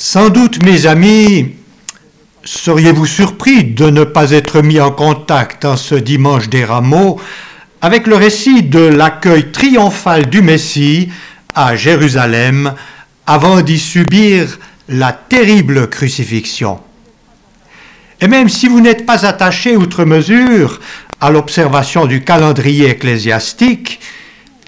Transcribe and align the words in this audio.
Sans 0.00 0.28
doute, 0.28 0.62
mes 0.62 0.86
amis, 0.86 1.56
seriez-vous 2.44 3.04
surpris 3.04 3.64
de 3.64 3.90
ne 3.90 4.04
pas 4.04 4.30
être 4.30 4.62
mis 4.62 4.78
en 4.78 4.92
contact 4.92 5.64
en 5.64 5.76
ce 5.76 5.96
dimanche 5.96 6.48
des 6.48 6.64
rameaux 6.64 7.20
avec 7.80 8.06
le 8.06 8.14
récit 8.14 8.62
de 8.62 8.78
l'accueil 8.78 9.50
triomphal 9.50 10.30
du 10.30 10.40
Messie 10.40 11.08
à 11.52 11.74
Jérusalem 11.74 12.74
avant 13.26 13.60
d'y 13.60 13.80
subir 13.80 14.60
la 14.88 15.12
terrible 15.12 15.90
crucifixion. 15.90 16.78
Et 18.20 18.28
même 18.28 18.48
si 18.48 18.68
vous 18.68 18.80
n'êtes 18.80 19.04
pas 19.04 19.26
attaché 19.26 19.76
outre 19.76 20.04
mesure 20.04 20.78
à 21.20 21.30
l'observation 21.30 22.06
du 22.06 22.22
calendrier 22.22 22.88
ecclésiastique, 22.88 23.98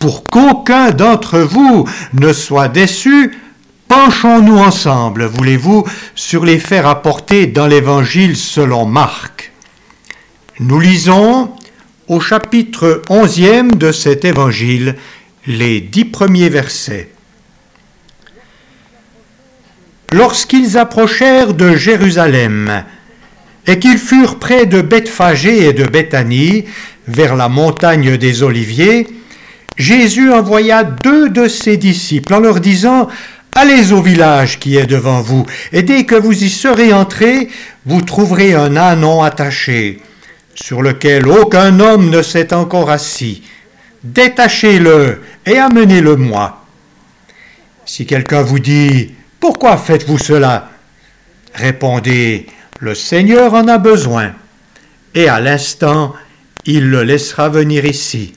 pour 0.00 0.28
qu'aucun 0.28 0.90
d'entre 0.90 1.38
vous 1.38 1.88
ne 2.14 2.32
soit 2.32 2.68
déçu, 2.68 3.38
penchons-nous 3.90 4.56
ensemble, 4.56 5.24
voulez-vous, 5.24 5.84
sur 6.14 6.44
les 6.44 6.60
faits 6.60 6.84
rapportés 6.84 7.48
dans 7.48 7.66
l'Évangile 7.66 8.36
selon 8.36 8.86
Marc. 8.86 9.50
Nous 10.60 10.78
lisons 10.78 11.50
au 12.06 12.20
chapitre 12.20 13.02
11e 13.08 13.76
de 13.76 13.90
cet 13.90 14.24
Évangile 14.24 14.94
les 15.44 15.80
dix 15.80 16.04
premiers 16.04 16.48
versets. 16.48 17.10
Lorsqu'ils 20.12 20.78
approchèrent 20.78 21.54
de 21.54 21.74
Jérusalem 21.74 22.84
et 23.66 23.80
qu'ils 23.80 23.98
furent 23.98 24.38
près 24.38 24.66
de 24.66 24.82
Bethphagée 24.82 25.66
et 25.66 25.72
de 25.72 25.84
Béthanie, 25.84 26.64
vers 27.08 27.34
la 27.34 27.48
montagne 27.48 28.16
des 28.16 28.44
Oliviers, 28.44 29.08
Jésus 29.76 30.30
envoya 30.30 30.84
deux 30.84 31.28
de 31.28 31.48
ses 31.48 31.76
disciples 31.76 32.34
en 32.34 32.38
leur 32.40 32.60
disant 32.60 33.08
Allez 33.54 33.92
au 33.92 34.00
village 34.00 34.58
qui 34.58 34.76
est 34.76 34.86
devant 34.86 35.20
vous, 35.20 35.44
et 35.72 35.82
dès 35.82 36.04
que 36.04 36.14
vous 36.14 36.44
y 36.44 36.48
serez 36.48 36.92
entrés, 36.92 37.48
vous 37.84 38.00
trouverez 38.00 38.54
un 38.54 38.76
ânon 38.76 39.22
attaché, 39.22 40.00
sur 40.54 40.82
lequel 40.82 41.26
aucun 41.26 41.80
homme 41.80 42.10
ne 42.10 42.22
s'est 42.22 42.54
encore 42.54 42.90
assis. 42.90 43.42
Détachez-le 44.04 45.20
et 45.46 45.58
amenez-le-moi. 45.58 46.64
Si 47.84 48.06
quelqu'un 48.06 48.42
vous 48.42 48.60
dit 48.60 49.14
Pourquoi 49.40 49.76
faites-vous 49.76 50.18
cela? 50.18 50.70
Répondez 51.54 52.46
Le 52.78 52.94
Seigneur 52.94 53.52
en 53.54 53.66
a 53.66 53.78
besoin, 53.78 54.32
et 55.14 55.28
à 55.28 55.40
l'instant, 55.40 56.14
il 56.66 56.88
le 56.88 57.02
laissera 57.02 57.48
venir 57.48 57.84
ici. 57.84 58.34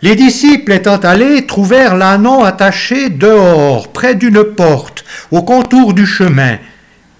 Les 0.00 0.14
disciples 0.14 0.72
étant 0.72 0.98
allés 0.98 1.44
trouvèrent 1.46 1.96
l'ânon 1.96 2.44
attaché 2.44 3.08
dehors, 3.08 3.88
près 3.92 4.14
d'une 4.14 4.44
porte, 4.44 5.04
au 5.32 5.42
contour 5.42 5.92
du 5.92 6.06
chemin, 6.06 6.58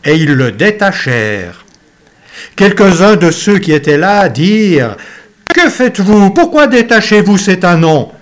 et 0.05 0.15
ils 0.15 0.33
le 0.33 0.53
détachèrent. 0.53 1.65
Quelques-uns 2.55 3.17
de 3.17 3.33
ceux 3.33 3.59
qui 3.59 3.73
étaient 3.73 3.99
là 3.99 4.29
dirent 4.29 4.97
Que 5.49 5.69
faites-vous? 5.69 6.31
Pourquoi 6.31 6.69
détachez-vous 6.69 7.37
cet 7.37 7.65
ânon 7.65 8.13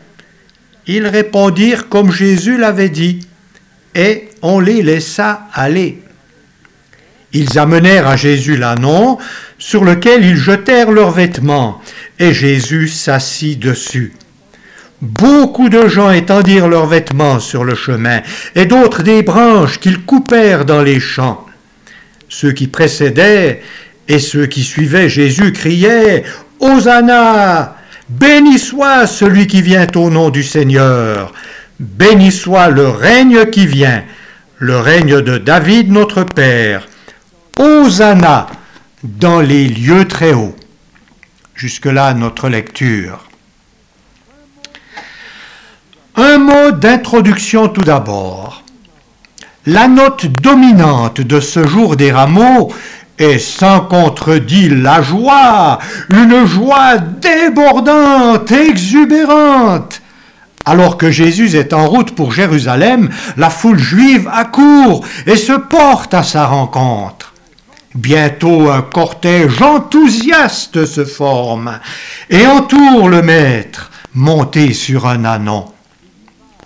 Ils 0.87 1.07
répondirent 1.07 1.91
comme 1.91 2.11
Jésus 2.11 2.57
l'avait 2.57 2.89
dit, 2.89 3.27
et 3.95 4.31
on 4.41 4.59
les 4.59 4.83
laissa 4.83 5.49
aller. 5.53 6.03
Ils 7.35 7.59
amenèrent 7.59 8.07
à 8.07 8.17
Jésus 8.17 8.57
l'ânon, 8.57 9.19
sur 9.59 9.85
lequel 9.85 10.25
ils 10.25 10.37
jetèrent 10.37 10.93
leurs 10.93 11.11
vêtements, 11.11 11.83
et 12.19 12.33
Jésus 12.33 12.89
s'assit 12.89 13.59
dessus. 13.59 14.15
Beaucoup 15.03 15.69
de 15.69 15.89
gens 15.89 16.11
étendirent 16.11 16.69
leurs 16.69 16.87
vêtements 16.87 17.39
sur 17.39 17.65
le 17.65 17.75
chemin, 17.75 18.23
et 18.55 18.65
d'autres 18.65 19.03
des 19.03 19.23
branches 19.23 19.79
qu'ils 19.79 20.03
coupèrent 20.05 20.65
dans 20.65 20.83
les 20.83 21.01
champs. 21.01 21.45
Ceux 22.29 22.53
qui 22.53 22.67
précédaient 22.67 23.63
et 24.09 24.19
ceux 24.19 24.47
qui 24.47 24.63
suivaient 24.63 25.09
Jésus 25.09 25.53
criaient 25.53 26.25
Hosanna 26.61 27.77
Béni 28.09 28.59
soit 28.59 29.07
celui 29.07 29.47
qui 29.47 29.63
vient 29.63 29.87
au 29.97 30.11
nom 30.11 30.31
du 30.31 30.43
Seigneur 30.43 31.33
Béni 31.79 32.33
soit 32.33 32.69
le 32.69 32.89
règne 32.89 33.51
qui 33.51 33.67
vient, 33.67 34.03
le 34.59 34.79
règne 34.79 35.21
de 35.21 35.37
David 35.37 35.93
notre 35.93 36.25
Père. 36.25 36.89
Hosanna 37.59 38.47
dans 39.03 39.41
les 39.41 39.69
lieux 39.69 40.07
très 40.09 40.33
hauts. 40.33 40.57
Jusque-là 41.55 42.15
notre 42.15 42.49
lecture. 42.49 43.26
Un 46.19 46.39
mot 46.39 46.71
d'introduction 46.71 47.69
tout 47.69 47.85
d'abord. 47.85 48.63
La 49.67 49.87
note 49.87 50.25
dominante 50.25 51.21
de 51.21 51.41
ce 51.41 51.67
jour 51.67 51.95
des 51.95 52.11
rameaux 52.11 52.73
est 53.19 53.39
sans 53.39 53.81
contredit 53.81 54.71
la 54.71 55.03
joie, 55.03 55.79
une 56.09 56.47
joie 56.47 56.97
débordante, 56.97 58.51
exubérante. 58.51 60.01
Alors 60.65 60.97
que 60.97 61.11
Jésus 61.11 61.55
est 61.55 61.75
en 61.75 61.87
route 61.87 62.13
pour 62.13 62.33
Jérusalem, 62.33 63.11
la 63.37 63.51
foule 63.51 63.79
juive 63.79 64.27
accourt 64.33 65.05
et 65.27 65.37
se 65.37 65.53
porte 65.53 66.15
à 66.15 66.23
sa 66.23 66.47
rencontre. 66.47 67.35
Bientôt 67.95 68.71
un 68.71 68.81
cortège 68.81 69.61
enthousiaste 69.61 70.87
se 70.87 71.05
forme 71.05 71.79
et 72.31 72.47
entoure 72.47 73.11
le 73.11 73.21
maître, 73.21 73.91
monté 74.15 74.73
sur 74.73 75.07
un 75.07 75.27
anon. 75.27 75.76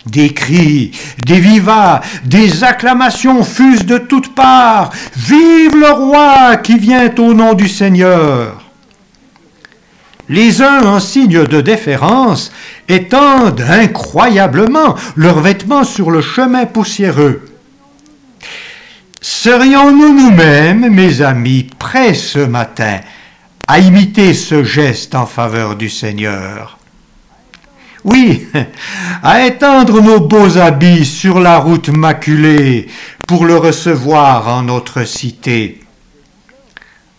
Des 0.07 0.33
cris, 0.33 0.93
des 1.25 1.41
vivats, 1.41 2.01
des 2.25 2.65
acclamations 2.65 3.45
fusent 3.45 3.85
de 3.85 3.99
toutes 3.99 4.35
parts. 4.35 4.91
Vive 5.15 5.77
le 5.77 5.93
roi 5.93 6.57
qui 6.57 6.79
vient 6.79 7.15
au 7.19 7.35
nom 7.35 7.53
du 7.55 7.69
Seigneur. 7.69 8.63
Les 10.31 10.63
uns, 10.63 10.87
en 10.87 11.01
signe 11.01 11.45
de 11.45 11.61
déférence, 11.61 12.53
étendent 12.89 13.61
incroyablement 13.61 14.95
leurs 15.17 15.41
vêtements 15.41 15.85
sur 15.85 16.11
le 16.11 16.23
chemin 16.23 16.67
poussiéreux. 16.67 17.43
Serions-nous 19.21 20.15
nous-mêmes, 20.15 20.89
mes 20.89 21.21
amis, 21.21 21.69
prêts 21.79 22.15
ce 22.15 22.39
matin 22.39 23.01
à 23.67 23.81
imiter 23.81 24.33
ce 24.33 24.65
geste 24.65 25.15
en 25.15 25.27
faveur 25.27 25.77
du 25.77 25.91
Seigneur? 25.91 26.80
Oui, 28.05 28.47
à 29.23 29.47
étendre 29.47 30.01
nos 30.01 30.21
beaux 30.21 30.57
habits 30.57 31.05
sur 31.05 31.41
la 31.41 31.59
route 31.59 31.91
maculée 31.91 32.89
pour 33.27 33.45
le 33.45 33.57
recevoir 33.57 34.49
en 34.49 34.63
notre 34.63 35.05
cité. 35.05 35.81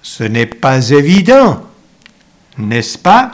Ce 0.01 0.23
n'est 0.23 0.47
pas 0.47 0.89
évident, 0.89 1.63
n'est-ce 2.57 2.97
pas? 2.97 3.31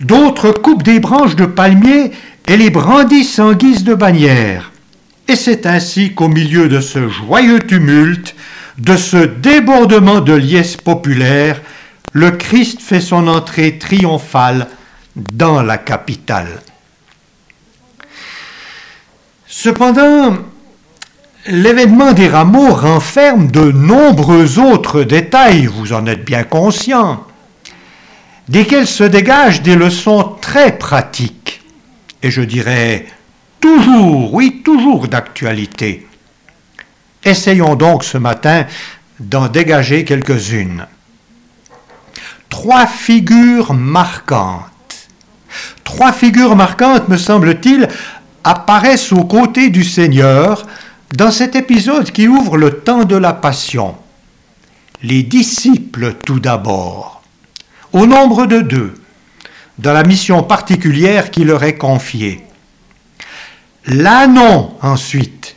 D'autres 0.00 0.50
coupent 0.52 0.82
des 0.82 1.00
branches 1.00 1.36
de 1.36 1.46
palmier 1.46 2.12
et 2.46 2.56
les 2.56 2.70
brandissent 2.70 3.38
en 3.38 3.54
guise 3.54 3.84
de 3.84 3.94
bannière. 3.94 4.72
Et 5.28 5.36
c'est 5.36 5.64
ainsi 5.64 6.12
qu'au 6.12 6.28
milieu 6.28 6.68
de 6.68 6.80
ce 6.80 7.08
joyeux 7.08 7.60
tumulte, 7.60 8.34
de 8.78 8.96
ce 8.96 9.16
débordement 9.16 10.20
de 10.20 10.34
liesse 10.34 10.76
populaire, 10.76 11.60
le 12.12 12.32
Christ 12.32 12.80
fait 12.82 13.00
son 13.00 13.26
entrée 13.28 13.78
triomphale 13.78 14.68
dans 15.16 15.62
la 15.62 15.78
capitale. 15.78 16.60
Cependant, 19.46 20.36
l'événement 21.46 22.12
des 22.12 22.28
rameaux 22.28 22.72
renferme 22.72 23.50
de 23.50 23.70
nombreux 23.72 24.58
autres 24.58 25.02
détails, 25.02 25.66
vous 25.66 25.92
en 25.92 26.06
êtes 26.06 26.24
bien 26.24 26.44
conscient, 26.44 27.26
desquels 28.48 28.86
se 28.86 29.04
dégagent 29.04 29.62
des 29.62 29.76
leçons 29.76 30.36
très 30.40 30.78
pratiques, 30.78 31.60
et 32.22 32.30
je 32.30 32.42
dirais 32.42 33.06
toujours, 33.60 34.32
oui, 34.32 34.62
toujours 34.64 35.08
d'actualité. 35.08 36.06
Essayons 37.24 37.76
donc 37.76 38.04
ce 38.04 38.18
matin 38.18 38.66
d'en 39.20 39.48
dégager 39.48 40.04
quelques-unes. 40.04 40.86
Trois 42.48 42.86
figures 42.86 43.74
marquantes 43.74 44.71
Trois 45.94 46.12
figures 46.12 46.56
marquantes, 46.56 47.10
me 47.10 47.18
semble-t-il, 47.18 47.86
apparaissent 48.44 49.12
aux 49.12 49.24
côtés 49.24 49.68
du 49.68 49.84
Seigneur 49.84 50.66
dans 51.14 51.30
cet 51.30 51.54
épisode 51.54 52.10
qui 52.10 52.28
ouvre 52.28 52.56
le 52.56 52.80
temps 52.80 53.04
de 53.04 53.14
la 53.14 53.34
Passion. 53.34 53.94
Les 55.02 55.22
disciples 55.22 56.14
tout 56.24 56.40
d'abord, 56.40 57.22
au 57.92 58.06
nombre 58.06 58.46
de 58.46 58.62
deux, 58.62 58.94
dans 59.78 59.92
la 59.92 60.02
mission 60.02 60.42
particulière 60.42 61.30
qui 61.30 61.44
leur 61.44 61.62
est 61.62 61.76
confiée. 61.76 62.42
L'ânon 63.84 64.72
ensuite, 64.80 65.56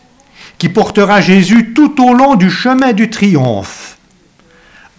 qui 0.57 0.67
portera 0.67 1.21
Jésus 1.21 1.73
tout 1.73 2.03
au 2.03 2.13
long 2.13 2.35
du 2.35 2.51
chemin 2.51 2.91
du 2.91 3.09
triomphe. 3.09 3.97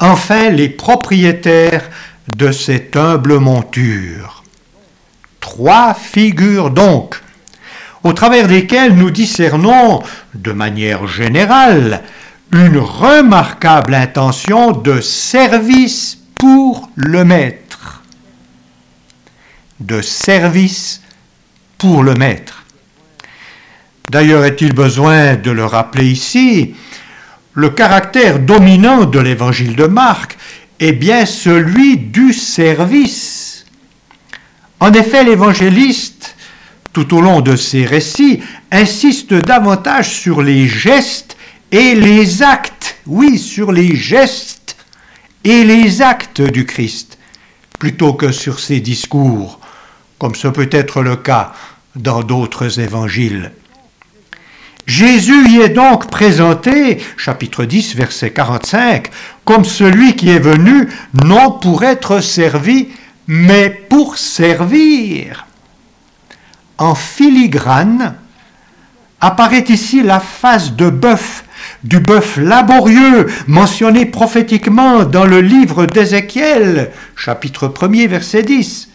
Enfin, 0.00 0.48
les 0.48 0.70
propriétaires 0.70 1.90
de 2.34 2.52
cette 2.52 2.96
humble 2.96 3.38
monture. 3.38 4.35
Trois 5.46 5.94
figures 5.94 6.70
donc. 6.70 7.22
au 8.02 8.12
travers 8.12 8.48
desquels 8.48 8.96
nous 8.96 9.12
discernons, 9.12 10.02
de 10.34 10.50
manière 10.50 11.06
générale, 11.06 12.02
une 12.52 12.78
remarquable 12.78 13.94
intention 13.94 14.72
de 14.72 15.00
service 15.00 16.19
pour 16.37 16.90
le 16.96 17.25
maître. 17.25 18.02
De 19.78 20.02
service 20.02 21.00
pour 21.78 22.02
le 22.02 22.14
maître. 22.14 22.64
D'ailleurs, 24.10 24.44
est-il 24.44 24.72
besoin 24.75 25.37
de 25.37 25.52
le 25.52 25.64
rappeler 25.64 26.06
ici 26.06 26.75
Le 27.54 27.70
caractère 27.70 28.40
dominant 28.40 29.04
de 29.04 29.20
l'évangile 29.20 29.76
de 29.76 29.87
Marc 29.87 30.37
est 30.81 30.93
bien 30.93 31.25
celui 31.25 31.98
du 31.98 32.32
service. 32.32 33.35
En 34.81 34.93
effet, 34.93 35.25
l'évangéliste, 35.25 36.37
tout 36.93 37.14
au 37.14 37.20
long 37.20 37.40
de 37.40 37.56
ses 37.56 37.84
récits, 37.84 38.43
insiste 38.70 39.32
davantage 39.32 40.11
sur 40.11 40.43
les 40.43 40.69
gestes 40.69 41.37
et 41.73 41.94
les 41.94 42.43
actes, 42.43 42.96
oui, 43.06 43.38
sur 43.38 43.73
les 43.73 43.96
gestes 43.96 44.76
et 45.44 45.64
les 45.64 46.02
actes 46.02 46.43
du 46.43 46.67
Christ, 46.67 47.19
plutôt 47.78 48.12
que 48.12 48.32
sur 48.32 48.61
ses 48.61 48.81
discours, 48.81 49.61
comme 50.19 50.34
ce 50.34 50.49
peut 50.49 50.69
être 50.70 51.02
le 51.02 51.17
cas 51.17 51.52
dans 51.94 52.22
d'autres 52.22 52.79
évangiles. 52.79 53.52
Jésus 54.87 55.50
y 55.50 55.61
est 55.61 55.70
donc 55.70 56.08
présenté, 56.11 56.99
chapitre 57.17 57.64
10, 57.64 57.96
verset 57.96 58.31
45, 58.31 59.11
comme 59.44 59.64
celui 59.64 60.14
qui 60.14 60.31
est 60.31 60.38
venu 60.38 60.88
non 61.25 61.50
pour 61.50 61.82
être 61.82 62.20
servi, 62.20 62.88
mais 63.26 63.70
pour 63.70 64.19
servir. 64.19 65.46
En 66.78 66.94
filigrane 66.94 68.14
apparaît 69.20 69.64
ici 69.69 70.02
la 70.02 70.20
face 70.20 70.75
de 70.75 70.90
bœuf, 70.90 71.44
du 71.82 72.00
bœuf 72.00 72.37
laborieux 72.37 73.26
mentionné 73.46 74.06
prophétiquement 74.06 75.05
dans 75.05 75.25
le 75.25 75.40
livre 75.40 75.87
d'Ézéchiel, 75.87 76.93
chapitre 77.17 77.69
1er, 77.69 78.08
verset 78.08 78.43
10, 78.43 78.88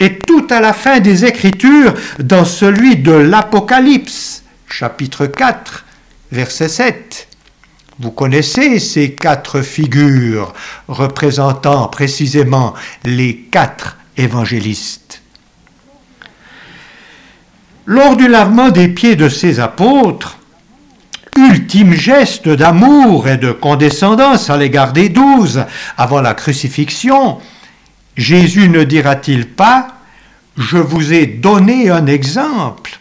et 0.00 0.18
tout 0.18 0.46
à 0.50 0.60
la 0.60 0.72
fin 0.72 1.00
des 1.00 1.24
Écritures 1.24 1.94
dans 2.18 2.44
celui 2.44 2.96
de 2.96 3.12
l'Apocalypse 3.12 4.44
chapitre 4.68 5.26
4, 5.26 5.84
verset 6.32 6.68
7. 6.68 7.28
Vous 8.04 8.10
connaissez 8.10 8.80
ces 8.80 9.14
quatre 9.14 9.62
figures 9.62 10.52
représentant 10.88 11.88
précisément 11.88 12.74
les 13.02 13.34
quatre 13.50 13.96
évangélistes. 14.18 15.22
Lors 17.86 18.14
du 18.14 18.28
lavement 18.28 18.68
des 18.68 18.88
pieds 18.88 19.16
de 19.16 19.30
ces 19.30 19.58
apôtres, 19.58 20.36
ultime 21.34 21.94
geste 21.94 22.46
d'amour 22.46 23.26
et 23.26 23.38
de 23.38 23.52
condescendance 23.52 24.50
à 24.50 24.58
l'égard 24.58 24.92
des 24.92 25.08
douze 25.08 25.64
avant 25.96 26.20
la 26.20 26.34
crucifixion, 26.34 27.38
Jésus 28.18 28.68
ne 28.68 28.84
dira-t-il 28.84 29.48
pas, 29.48 29.96
Je 30.58 30.76
vous 30.76 31.14
ai 31.14 31.24
donné 31.24 31.88
un 31.88 32.06
exemple 32.06 33.00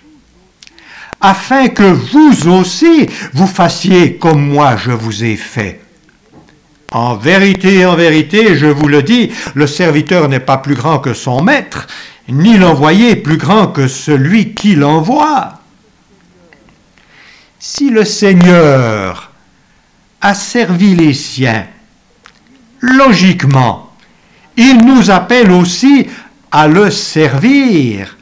afin 1.23 1.69
que 1.69 1.83
vous 1.83 2.49
aussi 2.49 3.07
vous 3.31 3.47
fassiez 3.47 4.17
comme 4.17 4.45
moi 4.45 4.75
je 4.75 4.91
vous 4.91 5.23
ai 5.23 5.37
fait. 5.37 5.79
En 6.91 7.15
vérité, 7.15 7.85
en 7.87 7.95
vérité, 7.95 8.55
je 8.55 8.67
vous 8.67 8.87
le 8.87 9.01
dis, 9.01 9.31
le 9.55 9.65
serviteur 9.65 10.29
n'est 10.29 10.41
pas 10.41 10.57
plus 10.57 10.75
grand 10.75 10.99
que 10.99 11.15
son 11.15 11.41
maître, 11.41 11.87
ni 12.27 12.57
l'envoyé 12.57 13.15
plus 13.15 13.37
grand 13.37 13.67
que 13.67 13.87
celui 13.87 14.53
qui 14.53 14.75
l'envoie. 14.75 15.59
Si 17.57 17.89
le 17.89 18.05
Seigneur 18.05 19.31
a 20.21 20.35
servi 20.35 20.93
les 20.93 21.13
siens, 21.13 21.65
logiquement, 22.81 23.91
il 24.57 24.85
nous 24.85 25.09
appelle 25.09 25.51
aussi 25.51 26.07
à 26.51 26.67
le 26.67 26.91
servir, 26.91 28.17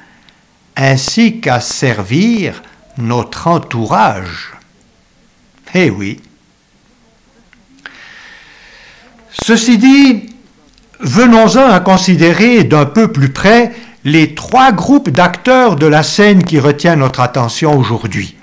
ainsi 0.78 1.42
qu'à 1.42 1.60
servir 1.60 2.62
notre 2.98 3.48
entourage. 3.48 4.54
Eh 5.74 5.90
oui. 5.90 6.20
Ceci 9.32 9.78
dit, 9.78 10.36
venons-en 11.00 11.70
à 11.70 11.80
considérer 11.80 12.64
d'un 12.64 12.86
peu 12.86 13.12
plus 13.12 13.30
près 13.32 13.74
les 14.04 14.36
trois 14.36 14.72
groupes 14.72 15.10
d'acteurs 15.10 15.76
de 15.76 15.86
la 15.86 16.04
scène 16.04 16.44
qui 16.44 16.60
retient 16.60 16.96
notre 16.96 17.22
attention 17.22 17.78
aujourd'hui. 17.78 18.36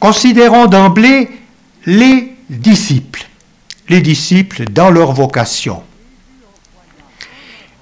Considérons 0.00 0.66
d'emblée 0.66 1.30
les 1.86 2.36
disciples, 2.50 3.26
les 3.88 4.00
disciples 4.00 4.64
dans 4.64 4.90
leur 4.90 5.12
vocation. 5.12 5.82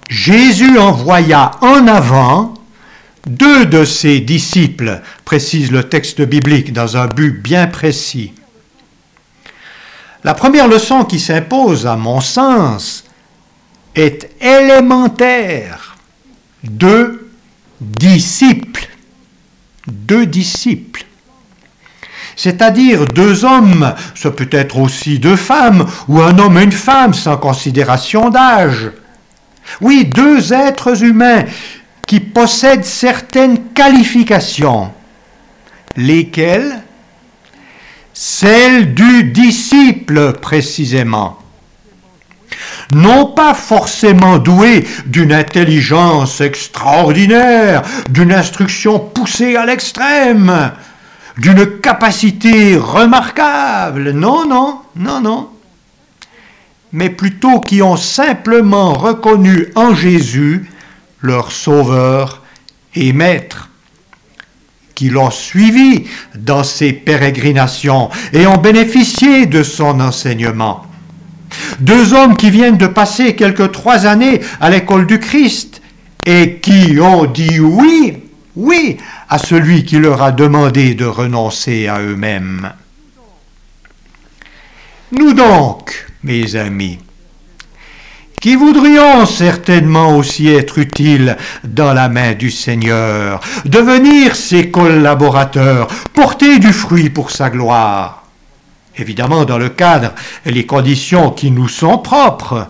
Jésus 0.08 0.78
envoya 0.78 1.52
en 1.60 1.86
avant 1.86 2.54
deux 3.26 3.66
de 3.66 3.84
ses 3.84 4.20
disciples, 4.20 5.00
précise 5.24 5.70
le 5.70 5.84
texte 5.84 6.20
biblique, 6.22 6.72
dans 6.72 6.96
un 6.96 7.06
but 7.06 7.42
bien 7.42 7.66
précis. 7.66 8.32
La 10.22 10.34
première 10.34 10.68
leçon 10.68 11.04
qui 11.04 11.20
s'impose, 11.20 11.86
à 11.86 11.96
mon 11.96 12.20
sens, 12.20 13.04
est 13.94 14.30
élémentaire. 14.40 15.96
Deux 16.62 17.30
disciples. 17.80 18.88
Deux 19.86 20.26
disciples. 20.26 21.04
C'est-à-dire 22.36 23.06
deux 23.06 23.44
hommes, 23.44 23.94
ce 24.14 24.28
peut 24.28 24.48
être 24.50 24.78
aussi 24.78 25.18
deux 25.18 25.36
femmes, 25.36 25.86
ou 26.08 26.20
un 26.20 26.38
homme 26.38 26.58
et 26.58 26.64
une 26.64 26.72
femme 26.72 27.14
sans 27.14 27.36
considération 27.36 28.30
d'âge. 28.30 28.90
Oui, 29.80 30.04
deux 30.04 30.52
êtres 30.52 31.04
humains 31.04 31.44
qui 32.06 32.20
possèdent 32.20 32.84
certaines 32.84 33.72
qualifications, 33.72 34.92
lesquelles? 35.96 36.82
Celles 38.12 38.94
du 38.94 39.24
disciple 39.24 40.34
précisément. 40.34 41.38
Non 42.92 43.26
pas 43.26 43.54
forcément 43.54 44.38
doué 44.38 44.86
d'une 45.06 45.32
intelligence 45.32 46.40
extraordinaire, 46.40 47.82
d'une 48.08 48.32
instruction 48.32 49.00
poussée 49.00 49.56
à 49.56 49.66
l'extrême, 49.66 50.72
d'une 51.38 51.80
capacité 51.80 52.76
remarquable. 52.76 54.12
Non, 54.12 54.46
non, 54.46 54.82
non, 54.94 55.20
non. 55.20 55.50
Mais 56.92 57.10
plutôt 57.10 57.60
qui 57.60 57.82
ont 57.82 57.96
simplement 57.96 58.92
reconnu 58.92 59.72
en 59.74 59.94
Jésus 59.94 60.70
leur 61.24 61.50
sauveur 61.50 62.42
et 62.94 63.12
maître, 63.12 63.70
qui 64.94 65.08
l'ont 65.08 65.30
suivi 65.30 66.04
dans 66.36 66.62
ses 66.62 66.92
pérégrinations 66.92 68.10
et 68.32 68.46
ont 68.46 68.58
bénéficié 68.58 69.46
de 69.46 69.62
son 69.62 70.00
enseignement. 70.00 70.86
Deux 71.80 72.12
hommes 72.12 72.36
qui 72.36 72.50
viennent 72.50 72.76
de 72.76 72.86
passer 72.86 73.34
quelques 73.34 73.72
trois 73.72 74.06
années 74.06 74.40
à 74.60 74.70
l'école 74.70 75.06
du 75.06 75.18
Christ 75.18 75.80
et 76.26 76.58
qui 76.60 77.00
ont 77.00 77.24
dit 77.24 77.58
oui, 77.58 78.18
oui 78.54 78.98
à 79.28 79.38
celui 79.38 79.84
qui 79.84 79.98
leur 79.98 80.22
a 80.22 80.30
demandé 80.30 80.94
de 80.94 81.06
renoncer 81.06 81.88
à 81.88 82.00
eux-mêmes. 82.00 82.70
Nous 85.10 85.32
donc, 85.32 86.06
mes 86.22 86.54
amis, 86.54 86.98
qui 88.44 88.56
voudrions 88.56 89.24
certainement 89.24 90.18
aussi 90.18 90.48
être 90.48 90.76
utiles 90.76 91.38
dans 91.64 91.94
la 91.94 92.10
main 92.10 92.34
du 92.34 92.50
Seigneur, 92.50 93.40
devenir 93.64 94.36
ses 94.36 94.70
collaborateurs, 94.70 95.86
porter 96.12 96.58
du 96.58 96.70
fruit 96.74 97.08
pour 97.08 97.30
sa 97.30 97.48
gloire. 97.48 98.24
Évidemment, 98.98 99.46
dans 99.46 99.56
le 99.56 99.70
cadre 99.70 100.12
et 100.44 100.52
les 100.52 100.66
conditions 100.66 101.30
qui 101.30 101.50
nous 101.50 101.68
sont 101.68 101.96
propres. 101.96 102.68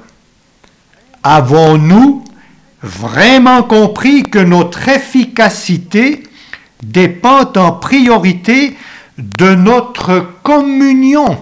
Avons-nous 1.24 2.22
vraiment 2.80 3.64
compris 3.64 4.22
que 4.22 4.38
notre 4.38 4.88
efficacité 4.88 6.22
dépend 6.84 7.50
en 7.56 7.72
priorité 7.72 8.76
de 9.18 9.56
notre 9.56 10.24
communion? 10.44 11.36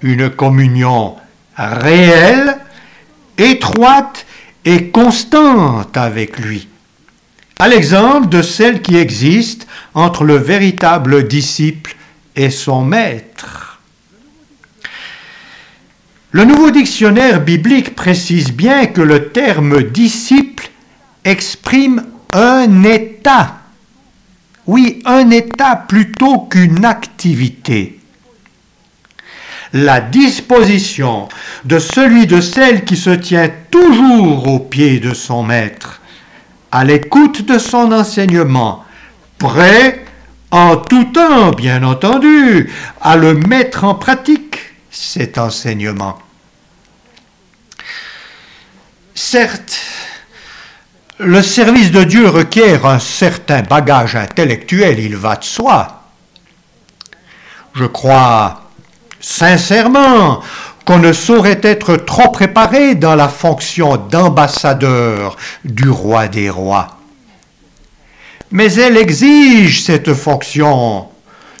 Une 0.00 0.30
communion 0.30 1.16
réelle 1.56 2.56
étroite 3.40 4.26
et 4.64 4.90
constante 4.90 5.96
avec 5.96 6.38
lui, 6.38 6.68
à 7.58 7.68
l'exemple 7.68 8.28
de 8.28 8.42
celle 8.42 8.82
qui 8.82 8.96
existe 8.96 9.66
entre 9.94 10.24
le 10.24 10.36
véritable 10.36 11.26
disciple 11.26 11.96
et 12.36 12.50
son 12.50 12.84
maître. 12.84 13.80
Le 16.32 16.44
nouveau 16.44 16.70
dictionnaire 16.70 17.40
biblique 17.40 17.96
précise 17.96 18.52
bien 18.52 18.86
que 18.86 19.00
le 19.00 19.30
terme 19.30 19.82
disciple 19.82 20.70
exprime 21.24 22.04
un 22.32 22.84
état. 22.84 23.58
Oui, 24.66 25.02
un 25.06 25.30
état 25.30 25.74
plutôt 25.76 26.42
qu'une 26.42 26.84
activité. 26.84 27.99
La 29.72 30.00
disposition 30.00 31.28
de 31.64 31.78
celui 31.78 32.26
de 32.26 32.40
celle 32.40 32.84
qui 32.84 32.96
se 32.96 33.10
tient 33.10 33.50
toujours 33.70 34.48
au 34.48 34.58
pied 34.58 34.98
de 34.98 35.14
son 35.14 35.44
maître, 35.44 36.00
à 36.72 36.84
l'écoute 36.84 37.46
de 37.46 37.58
son 37.58 37.92
enseignement, 37.92 38.84
prêt 39.38 40.04
en 40.50 40.76
tout 40.76 41.04
temps, 41.04 41.50
bien 41.50 41.84
entendu, 41.84 42.72
à 43.00 43.16
le 43.16 43.34
mettre 43.34 43.84
en 43.84 43.94
pratique, 43.94 44.58
cet 44.90 45.38
enseignement. 45.38 46.18
Certes, 49.14 49.78
le 51.18 51.42
service 51.42 51.92
de 51.92 52.02
Dieu 52.02 52.28
requiert 52.28 52.86
un 52.86 52.98
certain 52.98 53.62
bagage 53.62 54.16
intellectuel, 54.16 54.98
il 54.98 55.16
va 55.16 55.36
de 55.36 55.44
soi. 55.44 56.02
Je 57.74 57.84
crois 57.84 58.69
sincèrement 59.20 60.40
qu'on 60.84 60.98
ne 60.98 61.12
saurait 61.12 61.60
être 61.62 61.96
trop 61.96 62.30
préparé 62.30 62.94
dans 62.94 63.14
la 63.14 63.28
fonction 63.28 63.96
d'ambassadeur 63.96 65.36
du 65.64 65.88
roi 65.88 66.28
des 66.28 66.50
rois. 66.50 66.96
Mais 68.50 68.72
elle 68.74 68.96
exige 68.96 69.84
cette 69.84 70.12
fonction, 70.14 71.06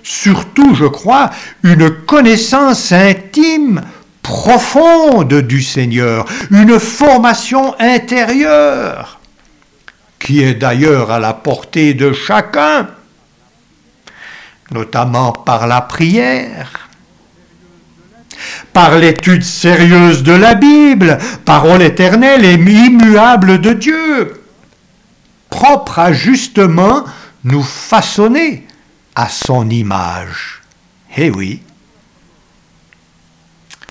surtout, 0.02 0.74
je 0.74 0.86
crois, 0.86 1.30
une 1.62 1.88
connaissance 1.90 2.90
intime 2.90 3.82
profonde 4.22 5.34
du 5.42 5.62
Seigneur, 5.62 6.24
une 6.50 6.80
formation 6.80 7.74
intérieure, 7.78 9.20
qui 10.18 10.42
est 10.42 10.54
d'ailleurs 10.54 11.12
à 11.12 11.20
la 11.20 11.32
portée 11.32 11.94
de 11.94 12.12
chacun, 12.12 12.88
notamment 14.72 15.32
par 15.32 15.66
la 15.66 15.80
prière, 15.80 16.89
par 18.72 18.96
l'étude 18.98 19.42
sérieuse 19.42 20.22
de 20.22 20.32
la 20.32 20.54
Bible, 20.54 21.18
parole 21.44 21.82
éternelle 21.82 22.44
et 22.44 22.54
immuable 22.54 23.60
de 23.60 23.72
Dieu, 23.72 24.42
propre 25.48 25.98
à 25.98 26.12
justement 26.12 27.04
nous 27.44 27.62
façonner 27.62 28.66
à 29.14 29.28
son 29.28 29.68
image. 29.68 30.62
Eh 31.16 31.30
oui, 31.30 31.62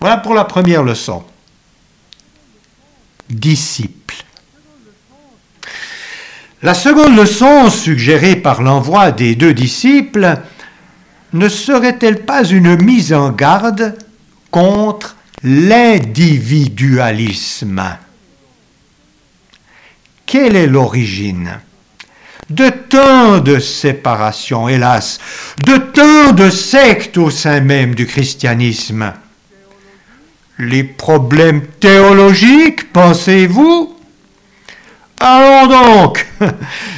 voilà 0.00 0.16
pour 0.16 0.34
la 0.34 0.44
première 0.44 0.82
leçon. 0.82 1.22
Disciple. 3.28 4.16
La 6.62 6.74
seconde 6.74 7.16
leçon 7.16 7.70
suggérée 7.70 8.36
par 8.36 8.62
l'envoi 8.62 9.12
des 9.12 9.34
deux 9.34 9.54
disciples 9.54 10.38
ne 11.32 11.48
serait-elle 11.48 12.24
pas 12.24 12.44
une 12.44 12.76
mise 12.82 13.12
en 13.12 13.30
garde 13.30 13.96
contre 14.50 15.16
l'individualisme. 15.42 17.82
Quelle 20.26 20.56
est 20.56 20.66
l'origine 20.66 21.60
de 22.50 22.68
tant 22.68 23.38
de 23.38 23.58
séparations, 23.60 24.68
hélas, 24.68 25.18
de 25.64 25.76
tant 25.76 26.32
de 26.32 26.50
sectes 26.50 27.16
au 27.16 27.30
sein 27.30 27.60
même 27.60 27.94
du 27.94 28.06
christianisme? 28.06 29.14
Les 30.58 30.84
problèmes 30.84 31.66
théologiques, 31.80 32.92
pensez-vous? 32.92 33.96
Allons 35.20 35.66
donc 35.66 36.26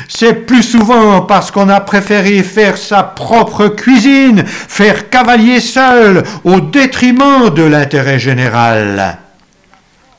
C'est 0.09 0.47
plus 0.47 0.62
souvent 0.62 1.23
parce 1.23 1.50
qu'on 1.50 1.69
a 1.69 1.81
préféré 1.81 2.43
faire 2.45 2.76
sa 2.76 3.02
propre 3.02 3.67
cuisine, 3.69 4.45
faire 4.47 5.11
cavalier 5.11 5.61
seul, 5.61 6.23
au 6.45 6.61
détriment 6.61 7.50
de 7.50 7.64
l'intérêt 7.64 8.21
général. 8.21 9.19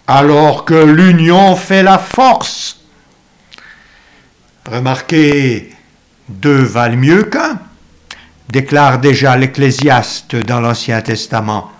Alors 0.08 0.66
que 0.66 0.74
l'union 0.74 1.56
fait 1.56 1.84
la 1.84 1.98
force. 1.98 2.82
Remarquez, 4.70 5.74
deux 6.28 6.64
valent 6.64 6.98
mieux 6.98 7.24
qu'un, 7.24 7.60
déclare 8.50 9.00
déjà 9.00 9.38
l'Ecclésiaste 9.38 10.36
dans 10.36 10.60
l'Ancien 10.60 11.02
Testament. 11.02 11.72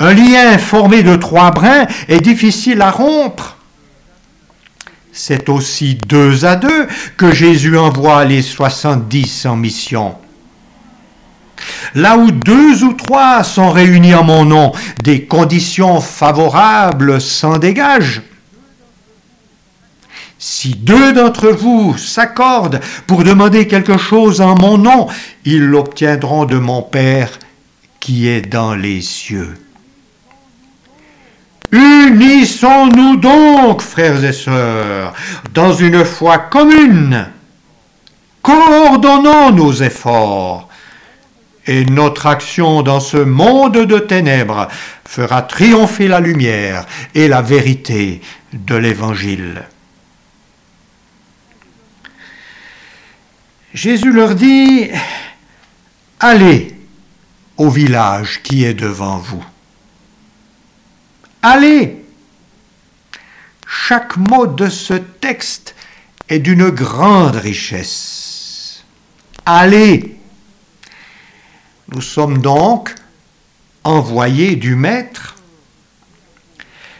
Un 0.00 0.14
lien 0.14 0.58
formé 0.58 1.02
de 1.02 1.14
trois 1.14 1.52
brins 1.52 1.86
est 2.08 2.20
difficile 2.20 2.82
à 2.82 2.90
rompre. 2.90 3.58
C'est 5.22 5.50
aussi 5.50 5.96
deux 5.96 6.46
à 6.46 6.56
deux 6.56 6.88
que 7.18 7.30
Jésus 7.30 7.76
envoie 7.76 8.24
les 8.24 8.40
soixante-dix 8.40 9.44
en 9.44 9.54
mission. 9.54 10.14
Là 11.94 12.16
où 12.16 12.30
deux 12.30 12.82
ou 12.84 12.94
trois 12.94 13.44
sont 13.44 13.68
réunis 13.68 14.14
en 14.14 14.24
mon 14.24 14.46
nom, 14.46 14.72
des 15.02 15.26
conditions 15.26 16.00
favorables 16.00 17.20
s'en 17.20 17.58
dégagent. 17.58 18.22
Si 20.38 20.70
deux 20.70 21.12
d'entre 21.12 21.50
vous 21.50 21.98
s'accordent 21.98 22.80
pour 23.06 23.22
demander 23.22 23.66
quelque 23.66 23.98
chose 23.98 24.40
en 24.40 24.54
mon 24.58 24.78
nom, 24.78 25.06
ils 25.44 25.66
l'obtiendront 25.66 26.46
de 26.46 26.56
mon 26.56 26.80
Père 26.80 27.38
qui 28.00 28.26
est 28.26 28.40
dans 28.40 28.74
les 28.74 29.02
cieux. 29.02 29.54
Unissons-nous 31.72 33.16
donc, 33.16 33.80
frères 33.80 34.24
et 34.24 34.32
sœurs, 34.32 35.14
dans 35.54 35.72
une 35.72 36.04
foi 36.04 36.38
commune. 36.38 37.28
Coordonnons 38.42 39.52
nos 39.52 39.72
efforts. 39.72 40.68
Et 41.66 41.84
notre 41.84 42.26
action 42.26 42.82
dans 42.82 43.00
ce 43.00 43.18
monde 43.18 43.86
de 43.86 43.98
ténèbres 43.98 44.68
fera 45.06 45.42
triompher 45.42 46.08
la 46.08 46.18
lumière 46.18 46.86
et 47.14 47.28
la 47.28 47.42
vérité 47.42 48.20
de 48.52 48.74
l'Évangile. 48.74 49.62
Jésus 53.72 54.12
leur 54.12 54.34
dit, 54.34 54.90
allez 56.18 56.74
au 57.56 57.68
village 57.68 58.42
qui 58.42 58.64
est 58.64 58.74
devant 58.74 59.18
vous. 59.18 59.44
Allez 61.42 62.04
Chaque 63.66 64.16
mot 64.16 64.46
de 64.46 64.68
ce 64.68 64.94
texte 64.94 65.74
est 66.28 66.38
d'une 66.38 66.68
grande 66.68 67.36
richesse. 67.36 68.84
Allez 69.46 70.16
Nous 71.88 72.02
sommes 72.02 72.38
donc 72.38 72.94
envoyés 73.84 74.56
du 74.56 74.74
Maître. 74.74 75.36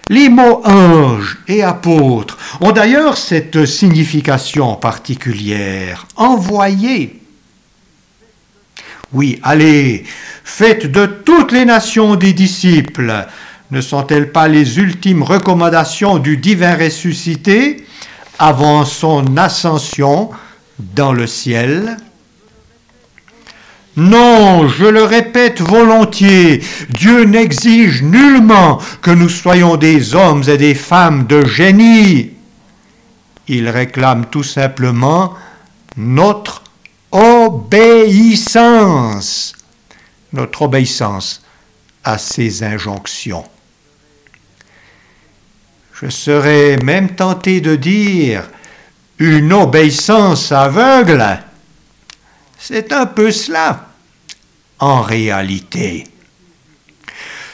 Les 0.09 0.29
mots 0.29 0.63
ange 0.65 1.39
et 1.47 1.63
apôtre 1.63 2.39
ont 2.61 2.73
d'ailleurs 2.73 3.17
cette 3.19 3.67
signification 3.67 4.75
particulière. 4.75 6.07
Envoyés. 6.17 7.21
Oui, 9.13 9.39
allez, 9.43 10.05
faites 10.45 10.91
de 10.91 11.07
toutes 11.07 11.53
les 11.53 11.65
nations 11.65 12.17
des 12.17 12.33
disciples, 12.33 13.27
ne 13.71 13.81
sont-elles 13.81 14.33
pas 14.33 14.49
les 14.49 14.79
ultimes 14.79 15.23
recommandations 15.23 16.19
du 16.19 16.37
divin 16.37 16.77
ressuscité 16.77 17.85
avant 18.39 18.85
son 18.85 19.37
ascension 19.37 20.31
dans 20.79 21.12
le 21.12 21.27
ciel? 21.27 21.97
Non, 23.97 24.69
je 24.69 24.87
le 24.87 25.03
répète 25.03 25.61
volontiers, 25.61 26.62
Dieu 26.91 27.25
n'exige 27.25 28.03
nullement 28.03 28.81
que 29.03 29.11
nous 29.11 29.29
soyons 29.29 29.77
des 29.77 30.15
hommes 30.15 30.45
et 30.49 30.57
des 30.57 30.75
femmes 30.75 31.27
de 31.27 31.45
génie. 31.45 32.31
Il 33.49 33.69
réclame 33.69 34.27
tout 34.27 34.45
simplement 34.45 35.35
notre 35.97 36.62
obéissance, 37.11 38.47
notre 40.33 40.62
obéissance 40.62 41.43
à 42.05 42.17
ses 42.17 42.62
injonctions. 42.62 43.45
Je 46.02 46.09
serais 46.09 46.78
même 46.83 47.14
tenté 47.14 47.61
de 47.61 47.76
dire 47.76 48.49
une 49.19 49.52
obéissance 49.52 50.50
aveugle. 50.50 51.40
C'est 52.59 52.92
un 52.92 53.04
peu 53.04 53.30
cela, 53.30 53.88
en 54.78 55.02
réalité. 55.02 56.07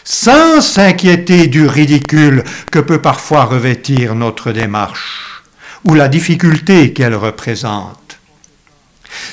Sans 0.05 0.61
s'inquiéter 0.61 1.49
du 1.49 1.67
ridicule 1.67 2.45
que 2.71 2.79
peut 2.79 3.03
parfois 3.03 3.47
revêtir 3.47 4.15
notre 4.15 4.53
démarche, 4.53 5.43
ou 5.85 5.95
la 5.95 6.07
difficulté 6.07 6.93
qu'elle 6.93 7.17
représente, 7.17 8.21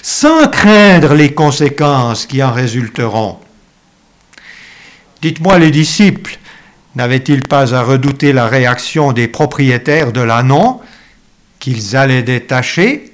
sans 0.02 0.48
craindre 0.48 1.14
les 1.14 1.36
conséquences 1.36 2.26
qui 2.26 2.42
en 2.42 2.52
résulteront. 2.52 3.38
Dites-moi 5.22 5.60
les 5.60 5.70
disciples, 5.70 6.40
N'avaient-ils 6.96 7.48
pas 7.48 7.74
à 7.74 7.82
redouter 7.82 8.34
la 8.34 8.48
réaction 8.48 9.14
des 9.14 9.28
propriétaires 9.28 10.12
de 10.12 10.22
l'annon 10.22 10.80
qu'ils 11.60 11.96
allaient 11.96 12.24
détacher? 12.24 13.14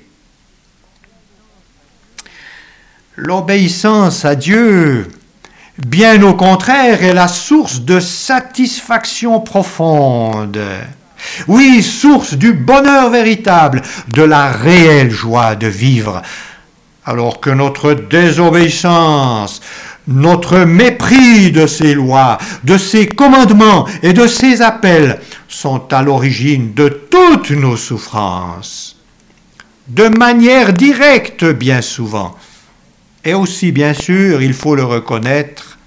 L'obéissance 3.16 4.26
à 4.26 4.36
Dieu, 4.36 5.10
bien 5.78 6.22
au 6.24 6.34
contraire, 6.34 7.04
est 7.04 7.14
la 7.14 7.28
source 7.28 7.82
de 7.82 8.00
satisfaction 8.00 9.40
profonde. 9.40 10.60
Oui, 11.48 11.84
source 11.84 12.34
du 12.34 12.54
bonheur 12.54 13.10
véritable, 13.10 13.82
de 14.08 14.24
la 14.24 14.52
réelle 14.52 15.12
joie 15.12 15.56
de 15.56 15.68
vivre, 15.68 16.22
alors 17.06 17.40
que 17.40 17.50
notre 17.50 17.94
désobéissance, 17.94 19.62
notre 20.10 20.60
mépris 20.60 21.52
de 21.52 21.68
ses 21.68 21.94
lois, 21.94 22.40
de 22.64 22.78
ses 22.78 23.08
commandements 23.08 23.88
et 24.02 24.12
de 24.12 24.26
ses 24.26 24.62
appels 24.62 25.22
sont 25.48 25.94
à 25.94 26.02
l'origine 26.02 26.74
de 26.74 26.90
toutes 26.90 27.52
nos 27.52 27.78
souffrances, 27.78 28.98
de 29.88 30.08
manière 30.08 30.74
directe 30.74 31.46
bien 31.46 31.82
souvent, 31.82 32.36
et 33.24 33.36
aussi 33.36 33.72
bien 33.72 33.94
sûr, 33.94 34.42
il 34.42 34.54
faut 34.54 34.76
le 34.76 34.84
reconnaître, 34.84 35.78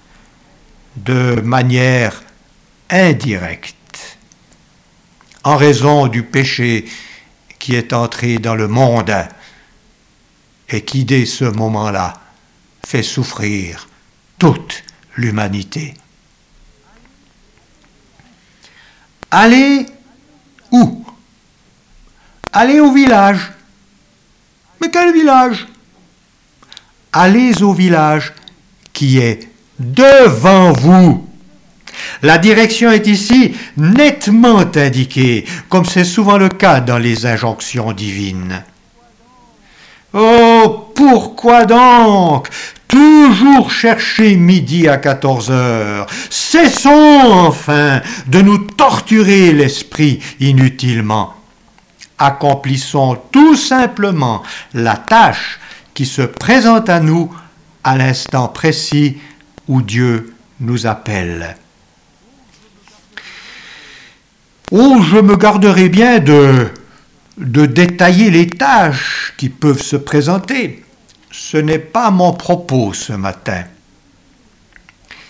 de 0.95 1.41
manière 1.41 2.23
indirecte, 2.89 4.17
en 5.43 5.57
raison 5.57 6.07
du 6.07 6.23
péché 6.23 6.85
qui 7.59 7.75
est 7.75 7.91
entré 7.91 8.37
dans 8.37 8.55
le 8.55 8.69
monde 8.69 9.13
et 10.69 10.81
qui 10.81 11.03
dès 11.03 11.25
ce 11.25 11.45
moment-là 11.45 12.13
fait 12.85 13.03
souffrir 13.03 13.87
toute 14.43 14.83
l'humanité. 15.15 15.93
Allez 19.31 19.85
où? 20.69 21.05
Allez 22.51 22.81
au 22.81 22.91
village. 22.91 23.53
Mais 24.81 24.91
quel 24.91 25.13
village? 25.13 25.65
Allez 27.13 27.63
au 27.63 27.71
village 27.71 28.33
qui 28.91 29.19
est 29.19 29.47
devant 29.79 30.73
vous. 30.73 31.25
La 32.21 32.37
direction 32.37 32.91
est 32.91 33.07
ici 33.07 33.55
nettement 33.77 34.65
indiquée, 34.75 35.45
comme 35.69 35.85
c'est 35.85 36.03
souvent 36.03 36.37
le 36.37 36.49
cas 36.49 36.81
dans 36.81 36.97
les 36.97 37.25
injonctions 37.25 37.93
divines. 37.93 38.61
Oh, 40.11 40.82
pourquoi 40.95 41.65
donc 41.65 42.49
toujours 42.87 43.71
chercher 43.71 44.35
midi 44.35 44.87
à 44.87 44.97
14 44.97 45.51
heures? 45.51 46.07
Cessons 46.29 47.21
enfin 47.23 48.01
de 48.27 48.41
nous 48.41 48.57
torturer 48.57 49.51
l'esprit 49.51 50.19
inutilement. 50.39 51.33
Accomplissons 52.17 53.17
tout 53.31 53.55
simplement 53.55 54.43
la 54.73 54.95
tâche 54.95 55.59
qui 55.93 56.05
se 56.05 56.21
présente 56.21 56.89
à 56.89 56.99
nous 56.99 57.33
à 57.83 57.97
l'instant 57.97 58.47
précis 58.47 59.17
où 59.67 59.81
Dieu 59.81 60.33
nous 60.59 60.87
appelle. 60.87 61.57
Oh, 64.71 64.99
je 65.01 65.17
me 65.17 65.35
garderai 65.35 65.89
bien 65.89 66.19
de 66.19 66.71
de 67.37 67.65
détailler 67.65 68.29
les 68.29 68.55
tâches 68.55 69.33
qui 69.37 69.49
peuvent 69.49 69.81
se 69.81 69.95
présenter. 69.95 70.82
Ce 71.35 71.57
n'est 71.57 71.79
pas 71.79 72.11
mon 72.11 72.31
propos 72.31 72.93
ce 72.93 73.11
matin. 73.11 73.63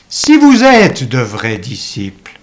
Si 0.10 0.36
vous 0.36 0.62
êtes 0.62 1.08
de 1.08 1.20
vrais 1.20 1.58
disciples, 1.58 2.38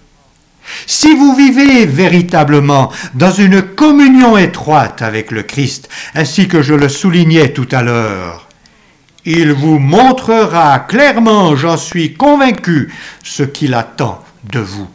si 0.87 1.15
vous 1.15 1.35
vivez 1.35 1.85
véritablement 1.85 2.91
dans 3.13 3.31
une 3.31 3.61
communion 3.61 4.35
étroite 4.35 5.03
avec 5.03 5.29
le 5.29 5.43
Christ, 5.43 5.89
ainsi 6.15 6.47
que 6.47 6.63
je 6.63 6.73
le 6.73 6.89
soulignais 6.89 7.53
tout 7.53 7.67
à 7.71 7.83
l'heure, 7.83 8.47
il 9.25 9.53
vous 9.53 9.77
montrera 9.77 10.79
clairement, 10.79 11.55
j'en 11.55 11.77
suis 11.77 12.15
convaincu, 12.15 12.91
ce 13.23 13.43
qu'il 13.43 13.75
attend 13.75 14.23
de 14.51 14.59
vous. 14.59 14.89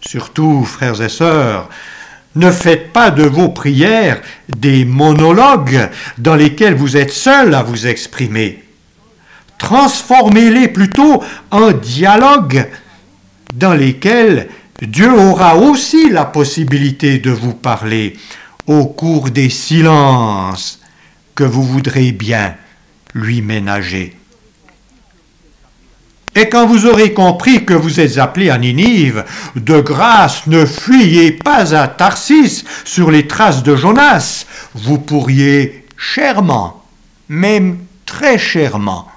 Surtout, 0.00 0.64
frères 0.64 1.02
et 1.02 1.08
sœurs, 1.08 1.68
ne 2.34 2.50
faites 2.50 2.92
pas 2.92 3.10
de 3.10 3.24
vos 3.24 3.48
prières 3.48 4.20
des 4.48 4.84
monologues 4.84 5.90
dans 6.18 6.34
lesquels 6.34 6.74
vous 6.74 6.96
êtes 6.96 7.12
seul 7.12 7.54
à 7.54 7.62
vous 7.62 7.86
exprimer. 7.86 8.62
Transformez-les 9.58 10.68
plutôt 10.68 11.22
en 11.50 11.72
dialogues 11.72 12.66
dans 13.54 13.74
lesquels 13.74 14.48
Dieu 14.80 15.12
aura 15.12 15.56
aussi 15.56 16.10
la 16.10 16.24
possibilité 16.24 17.18
de 17.18 17.30
vous 17.30 17.54
parler 17.54 18.16
au 18.66 18.86
cours 18.86 19.30
des 19.30 19.50
silences 19.50 20.80
que 21.34 21.44
vous 21.44 21.62
voudrez 21.62 22.12
bien 22.12 22.56
lui 23.14 23.42
ménager. 23.42 24.16
Et 26.34 26.48
quand 26.48 26.66
vous 26.66 26.86
aurez 26.86 27.12
compris 27.12 27.64
que 27.64 27.74
vous 27.74 28.00
êtes 28.00 28.16
appelé 28.16 28.48
à 28.48 28.56
Ninive, 28.56 29.24
de 29.54 29.80
grâce 29.80 30.46
ne 30.46 30.64
fuyez 30.64 31.32
pas 31.32 31.74
à 31.74 31.88
Tarsis 31.88 32.64
sur 32.84 33.10
les 33.10 33.26
traces 33.26 33.62
de 33.62 33.76
Jonas. 33.76 34.46
Vous 34.74 34.98
pourriez 34.98 35.86
chèrement, 35.98 36.84
même 37.28 37.78
très 38.06 38.38
chèrement, 38.38 39.08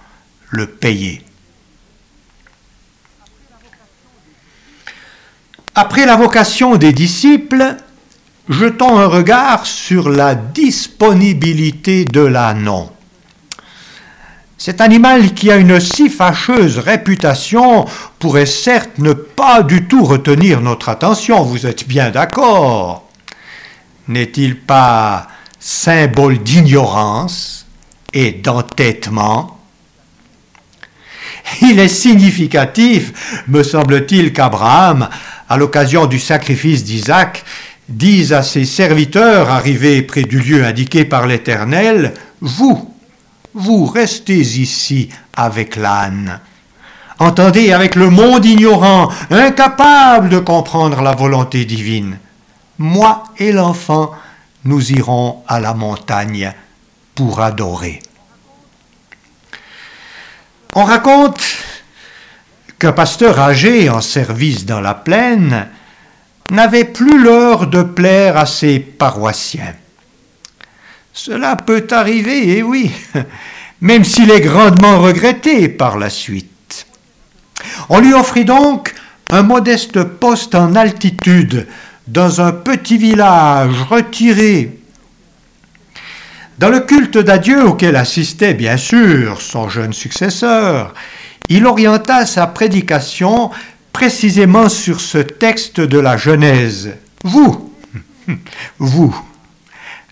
le 0.49 0.67
payer. 0.67 1.21
Après 5.73 6.06
la 6.06 6.17
vocation 6.17 6.75
des 6.75 6.91
disciples, 6.93 7.78
jetons 8.49 8.97
un 8.97 9.08
regard 9.08 9.65
sur 9.65 10.10
la 10.10 10.36
disponibilité 10.36 12.06
de 12.06 12.21
l'annon. 12.21 12.94
Cet 14.57 14.79
animal 14.79 15.33
qui 15.33 15.51
a 15.51 15.57
une 15.57 15.81
si 15.81 16.09
fâcheuse 16.09 16.79
réputation 16.79 17.85
pourrait 18.19 18.45
certes 18.45 18.97
ne 18.99 19.11
pas 19.11 19.63
du 19.63 19.85
tout 19.85 20.05
retenir 20.05 20.61
notre 20.61 20.87
attention, 20.87 21.43
vous 21.43 21.65
êtes 21.65 21.87
bien 21.87 22.09
d'accord. 22.09 23.09
N'est-il 24.07 24.57
pas 24.57 25.27
symbole 25.59 26.37
d'ignorance 26.37 27.65
et 28.13 28.31
d'entêtement? 28.31 29.59
Il 31.61 31.79
est 31.79 31.89
significatif, 31.89 33.43
me 33.47 33.61
semble-t-il, 33.61 34.31
qu'Abraham, 34.31 35.09
à 35.49 35.57
l'occasion 35.57 36.05
du 36.05 36.17
sacrifice 36.17 36.83
d'Isaac, 36.83 37.43
dise 37.89 38.31
à 38.31 38.41
ses 38.41 38.65
serviteurs 38.65 39.49
arrivés 39.49 40.01
près 40.01 40.23
du 40.23 40.39
lieu 40.39 40.63
indiqué 40.63 41.03
par 41.05 41.27
l'Éternel, 41.27 42.13
Vous, 42.41 42.94
vous 43.55 43.85
restez 43.85 44.41
ici 44.41 45.09
avec 45.35 45.77
l'âne. 45.77 46.41
Entendez 47.17 47.71
avec 47.71 47.95
le 47.95 48.09
monde 48.09 48.45
ignorant, 48.45 49.09
incapable 49.31 50.27
de 50.27 50.39
comprendre 50.39 51.01
la 51.01 51.13
volonté 51.13 51.63
divine. 51.63 52.19
Moi 52.77 53.23
et 53.37 53.53
l'enfant, 53.53 54.11
nous 54.65 54.91
irons 54.91 55.41
à 55.47 55.61
la 55.61 55.73
montagne 55.73 56.53
pour 57.15 57.39
adorer. 57.39 58.01
On 60.73 60.83
raconte 60.83 61.41
qu'un 62.77 62.91
pasteur 62.91 63.39
âgé 63.39 63.89
en 63.89 64.01
service 64.01 64.65
dans 64.65 64.81
la 64.81 64.93
plaine 64.93 65.69
n'avait 66.49 66.83
plus 66.83 67.23
l'heure 67.23 67.67
de 67.67 67.83
plaire 67.83 68.35
à 68.35 68.45
ses 68.45 68.79
paroissiens. 68.79 69.75
Cela 71.17 71.56
peut 71.56 71.88
arriver, 71.91 72.49
et 72.49 72.58
eh 72.58 72.63
oui, 72.63 72.91
même 73.82 74.04
s'il 74.04 74.30
est 74.30 74.41
grandement 74.41 74.99
regretté 74.99 75.69
par 75.69 75.97
la 75.97 76.10
suite. 76.10 76.86
On 77.88 78.01
lui 78.01 78.13
offrit 78.13 78.43
donc 78.43 78.93
un 79.32 79.41
modeste 79.41 80.04
poste 80.04 80.56
en 80.56 80.75
altitude 80.75 81.67
dans 82.06 82.41
un 82.41 82.51
petit 82.51 82.97
village 82.97 83.82
retiré. 83.89 84.78
Dans 86.60 86.69
le 86.69 86.82
culte 86.82 87.17
d'adieu 87.17 87.65
auquel 87.65 87.95
assistait 87.95 88.54
bien 88.54 88.75
sûr 88.75 89.41
son 89.41 89.69
jeune 89.69 89.93
successeur, 89.93 90.93
il 91.47 91.65
orienta 91.65 92.25
sa 92.25 92.45
prédication 92.45 93.51
précisément 93.93 94.67
sur 94.67 94.99
ce 94.99 95.19
texte 95.19 95.80
de 95.80 95.97
la 95.97 96.17
Genèse. 96.17 96.91
Vous, 97.23 97.73
vous, 98.80 99.15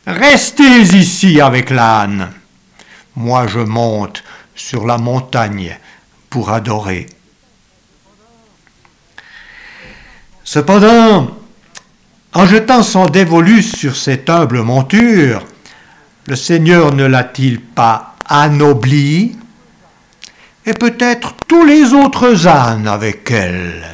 Restez 0.06 0.82
ici 0.98 1.40
avec 1.40 1.70
l'âne. 1.70 2.32
Moi 3.16 3.48
je 3.48 3.60
monte 3.60 4.24
sur 4.56 4.86
la 4.86 4.98
montagne 4.98 5.78
pour 6.30 6.52
adorer. 6.52 7.08
Cependant, 10.44 11.38
en 12.34 12.46
jetant 12.46 12.84
son 12.84 13.06
dévolu 13.06 13.64
sur 13.64 13.96
cette 13.96 14.30
humble 14.30 14.62
monture, 14.62 15.46
le 16.28 16.36
Seigneur 16.36 16.94
ne 16.94 17.06
l'a-t-il 17.06 17.62
pas 17.62 18.16
anobli? 18.26 19.38
Et 20.66 20.74
peut-être 20.74 21.36
tous 21.48 21.66
les 21.66 21.94
autres 21.94 22.48
ânes 22.48 22.88
avec 22.88 23.30
elle 23.32 23.86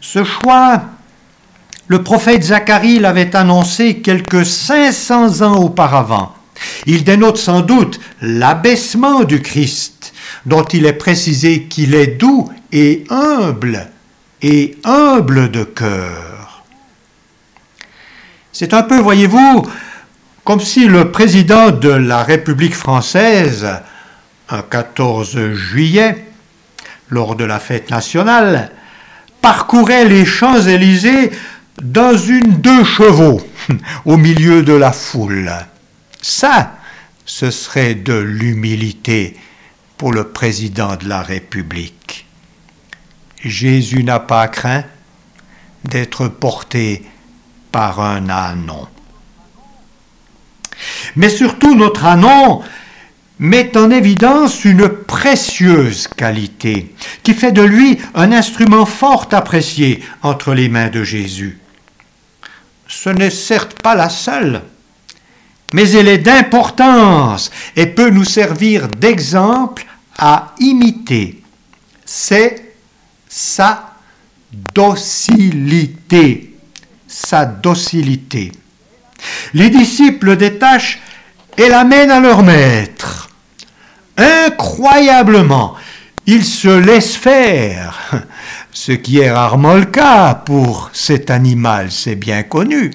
Ce 0.00 0.22
choix 0.22 0.82
Le 1.88 2.02
prophète 2.02 2.42
Zacharie 2.42 2.98
l'avait 2.98 3.36
annoncé 3.36 3.98
quelques 3.98 4.44
500 4.44 5.42
ans 5.42 5.56
auparavant. 5.62 6.34
Il 6.86 7.04
dénote 7.04 7.38
sans 7.38 7.60
doute 7.60 8.00
l'abaissement 8.20 9.22
du 9.22 9.40
Christ, 9.40 10.12
dont 10.46 10.64
il 10.64 10.86
est 10.86 10.94
précisé 10.94 11.64
qu'il 11.64 11.94
est 11.94 12.18
doux 12.18 12.50
et 12.72 13.04
humble, 13.08 13.88
et 14.42 14.76
humble 14.84 15.50
de 15.50 15.62
cœur. 15.62 16.64
C'est 18.52 18.74
un 18.74 18.82
peu, 18.82 18.98
voyez-vous, 18.98 19.66
comme 20.42 20.60
si 20.60 20.86
le 20.86 21.12
président 21.12 21.70
de 21.70 21.90
la 21.90 22.22
République 22.22 22.74
française, 22.74 23.68
un 24.48 24.62
14 24.62 25.52
juillet, 25.52 26.24
lors 27.10 27.36
de 27.36 27.44
la 27.44 27.60
fête 27.60 27.90
nationale, 27.90 28.72
parcourait 29.40 30.06
les 30.06 30.24
Champs-Élysées 30.24 31.30
dans 31.82 32.16
une 32.16 32.60
deux 32.60 32.84
chevaux 32.84 33.40
au 34.04 34.16
milieu 34.16 34.62
de 34.62 34.72
la 34.72 34.92
foule. 34.92 35.52
Ça, 36.22 36.76
ce 37.24 37.50
serait 37.50 37.94
de 37.94 38.14
l'humilité 38.14 39.36
pour 39.98 40.12
le 40.12 40.28
président 40.28 40.96
de 40.96 41.08
la 41.08 41.22
République. 41.22 42.26
Jésus 43.44 44.04
n'a 44.04 44.20
pas 44.20 44.48
craint 44.48 44.84
d'être 45.84 46.28
porté 46.28 47.04
par 47.72 48.00
un 48.00 48.28
anon. 48.28 48.88
Mais 51.14 51.28
surtout, 51.28 51.74
notre 51.74 52.04
anon 52.04 52.62
met 53.38 53.76
en 53.76 53.90
évidence 53.90 54.64
une 54.64 54.88
précieuse 54.88 56.08
qualité 56.08 56.94
qui 57.22 57.34
fait 57.34 57.52
de 57.52 57.62
lui 57.62 57.98
un 58.14 58.32
instrument 58.32 58.86
fort 58.86 59.28
apprécié 59.32 60.02
entre 60.22 60.54
les 60.54 60.68
mains 60.68 60.88
de 60.88 61.04
Jésus. 61.04 61.58
Ce 62.98 63.10
n'est 63.10 63.30
certes 63.30 63.82
pas 63.82 63.94
la 63.94 64.08
seule, 64.08 64.62
mais 65.74 65.90
elle 65.90 66.08
est 66.08 66.16
d'importance 66.16 67.50
et 67.76 67.86
peut 67.88 68.08
nous 68.08 68.24
servir 68.24 68.88
d'exemple 68.88 69.84
à 70.18 70.54
imiter. 70.60 71.42
C'est 72.06 72.72
sa 73.28 73.96
docilité. 74.74 76.56
Sa 77.06 77.44
docilité. 77.44 78.50
Les 79.52 79.68
disciples 79.68 80.34
détachent 80.36 80.98
et 81.58 81.68
l'amènent 81.68 82.10
à 82.10 82.20
leur 82.20 82.42
maître. 82.42 83.28
Incroyablement, 84.16 85.74
ils 86.24 86.46
se 86.46 86.68
laissent 86.68 87.16
faire, 87.16 88.24
ce 88.76 88.92
qui 88.92 89.20
est 89.20 89.32
rarement 89.32 89.72
le 89.72 89.86
cas 89.86 90.34
pour 90.34 90.90
cet 90.92 91.30
animal, 91.30 91.90
c'est 91.90 92.14
bien 92.14 92.42
connu. 92.42 92.92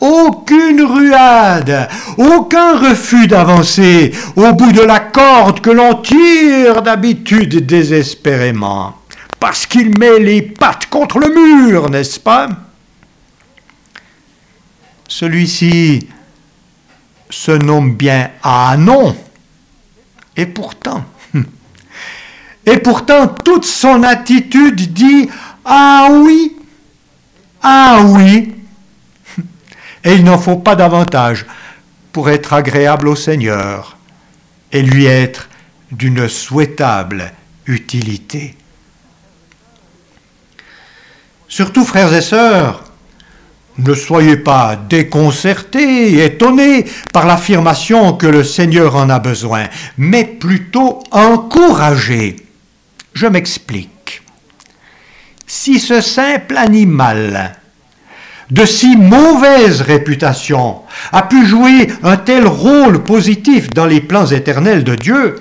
Aucune 0.00 0.82
ruade, 0.82 1.88
aucun 2.18 2.76
refus 2.76 3.26
d'avancer 3.26 4.12
au 4.36 4.52
bout 4.52 4.70
de 4.72 4.82
la 4.82 5.00
corde 5.00 5.60
que 5.60 5.70
l'on 5.70 5.94
tire 6.02 6.82
d'habitude 6.82 7.64
désespérément, 7.64 8.96
parce 9.40 9.64
qu'il 9.64 9.96
met 9.96 10.18
les 10.18 10.42
pattes 10.42 10.90
contre 10.90 11.20
le 11.20 11.34
mur, 11.34 11.88
n'est-ce 11.88 12.20
pas? 12.20 12.46
Celui-ci 15.08 16.06
se 17.30 17.52
nomme 17.52 17.94
bien 17.94 18.30
Anon, 18.42 19.16
et 20.36 20.44
pourtant, 20.44 21.02
et 22.66 22.78
pourtant 22.78 23.28
toute 23.28 23.64
son 23.64 24.02
attitude 24.02 24.92
dit 24.92 25.28
Ah 25.64 26.08
oui, 26.10 26.56
ah 27.62 28.02
oui, 28.04 28.54
et 30.04 30.14
il 30.14 30.24
n'en 30.24 30.38
faut 30.38 30.56
pas 30.56 30.76
davantage 30.76 31.46
pour 32.12 32.30
être 32.30 32.52
agréable 32.52 33.08
au 33.08 33.16
Seigneur 33.16 33.96
et 34.72 34.82
lui 34.82 35.06
être 35.06 35.48
d'une 35.90 36.28
souhaitable 36.28 37.32
utilité. 37.66 38.56
Surtout, 41.48 41.84
frères 41.84 42.14
et 42.14 42.20
sœurs, 42.20 42.84
ne 43.78 43.94
soyez 43.94 44.36
pas 44.36 44.76
déconcertés, 44.76 46.24
étonnés 46.24 46.84
par 47.12 47.26
l'affirmation 47.26 48.12
que 48.12 48.26
le 48.26 48.44
Seigneur 48.44 48.94
en 48.94 49.08
a 49.10 49.18
besoin, 49.18 49.66
mais 49.96 50.24
plutôt 50.24 51.02
encouragés. 51.10 52.36
Je 53.12 53.26
m'explique. 53.26 54.22
Si 55.46 55.80
ce 55.80 56.00
simple 56.00 56.56
animal 56.56 57.56
de 58.50 58.64
si 58.64 58.96
mauvaise 58.96 59.80
réputation 59.80 60.82
a 61.12 61.22
pu 61.22 61.46
jouer 61.46 61.88
un 62.02 62.16
tel 62.16 62.46
rôle 62.46 63.04
positif 63.04 63.70
dans 63.70 63.86
les 63.86 64.00
plans 64.00 64.26
éternels 64.26 64.84
de 64.84 64.94
Dieu, 64.94 65.36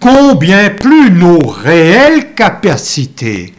combien 0.00 0.70
plus 0.70 1.10
nos 1.10 1.38
réelles 1.38 2.34
capacités, 2.34 3.54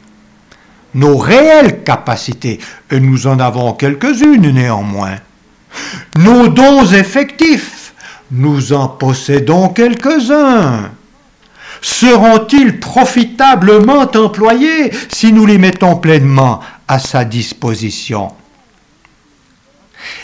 nos 0.93 1.17
réelles 1.17 1.83
capacités, 1.83 2.59
et 2.91 2.99
nous 2.99 3.27
en 3.27 3.39
avons 3.39 3.73
quelques-unes 3.73 4.51
néanmoins, 4.51 5.17
nos 6.17 6.47
dons 6.47 6.85
effectifs, 6.85 7.93
nous 8.31 8.73
en 8.73 8.87
possédons 8.87 9.69
quelques-uns. 9.69 10.91
Seront-ils 11.81 12.79
profitablement 12.79 14.09
employés 14.15 14.91
si 15.09 15.31
nous 15.31 15.45
les 15.45 15.57
mettons 15.57 15.95
pleinement 15.95 16.59
à 16.87 16.99
sa 16.99 17.23
disposition? 17.25 18.31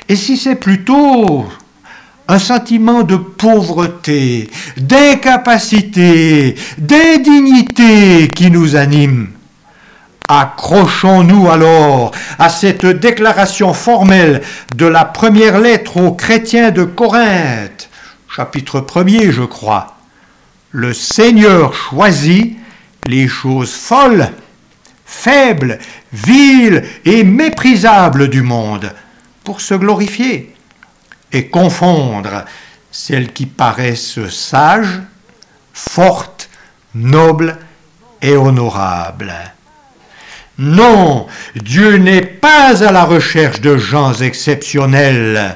Et 0.08 0.15
si 0.15 0.38
c'est 0.38 0.56
plutôt 0.56 1.46
un 2.28 2.39
sentiment 2.39 3.04
de 3.04 3.15
pauvreté, 3.18 4.50
d'incapacité, 4.78 6.56
d'indignité 6.78 8.34
qui 8.34 8.50
nous 8.50 8.76
anime, 8.76 9.30
accrochons-nous 10.28 11.50
alors 11.50 12.12
à 12.39 12.50
cette 12.50 12.86
déclaration 12.86 13.74
formelle 13.74 14.41
de 14.76 14.88
la 14.88 15.06
première 15.06 15.60
lettre 15.60 15.98
aux 15.98 16.13
chrétiens 16.13 16.72
de 16.72 16.84
Corinthe, 16.84 17.89
chapitre 18.36 18.82
1er 18.82 19.30
je 19.32 19.44
crois. 19.44 19.94
Le 20.78 20.94
Seigneur 20.94 21.74
choisit 21.74 22.58
les 23.06 23.30
choses 23.30 23.72
folles, 23.72 24.30
faibles, 25.06 25.80
viles 26.12 26.84
et 27.06 27.24
méprisables 27.24 28.30
du 28.30 28.42
monde 28.42 28.92
pour 29.46 29.62
se 29.62 29.74
glorifier 29.74 30.54
et 31.32 31.48
confondre 31.48 32.44
celles 32.92 33.32
qui 33.32 33.46
paraissent 33.46 34.28
sages, 34.28 35.00
fortes, 35.74 36.50
nobles 36.94 37.58
et 38.22 38.36
honorables. 38.36 39.34
Non, 40.58 41.28
Dieu 41.56 41.96
n'est 41.96 42.22
pas 42.22 42.84
à 42.86 42.92
la 42.92 43.06
recherche 43.06 43.62
de 43.62 43.78
gens 43.78 44.14
exceptionnels, 44.16 45.56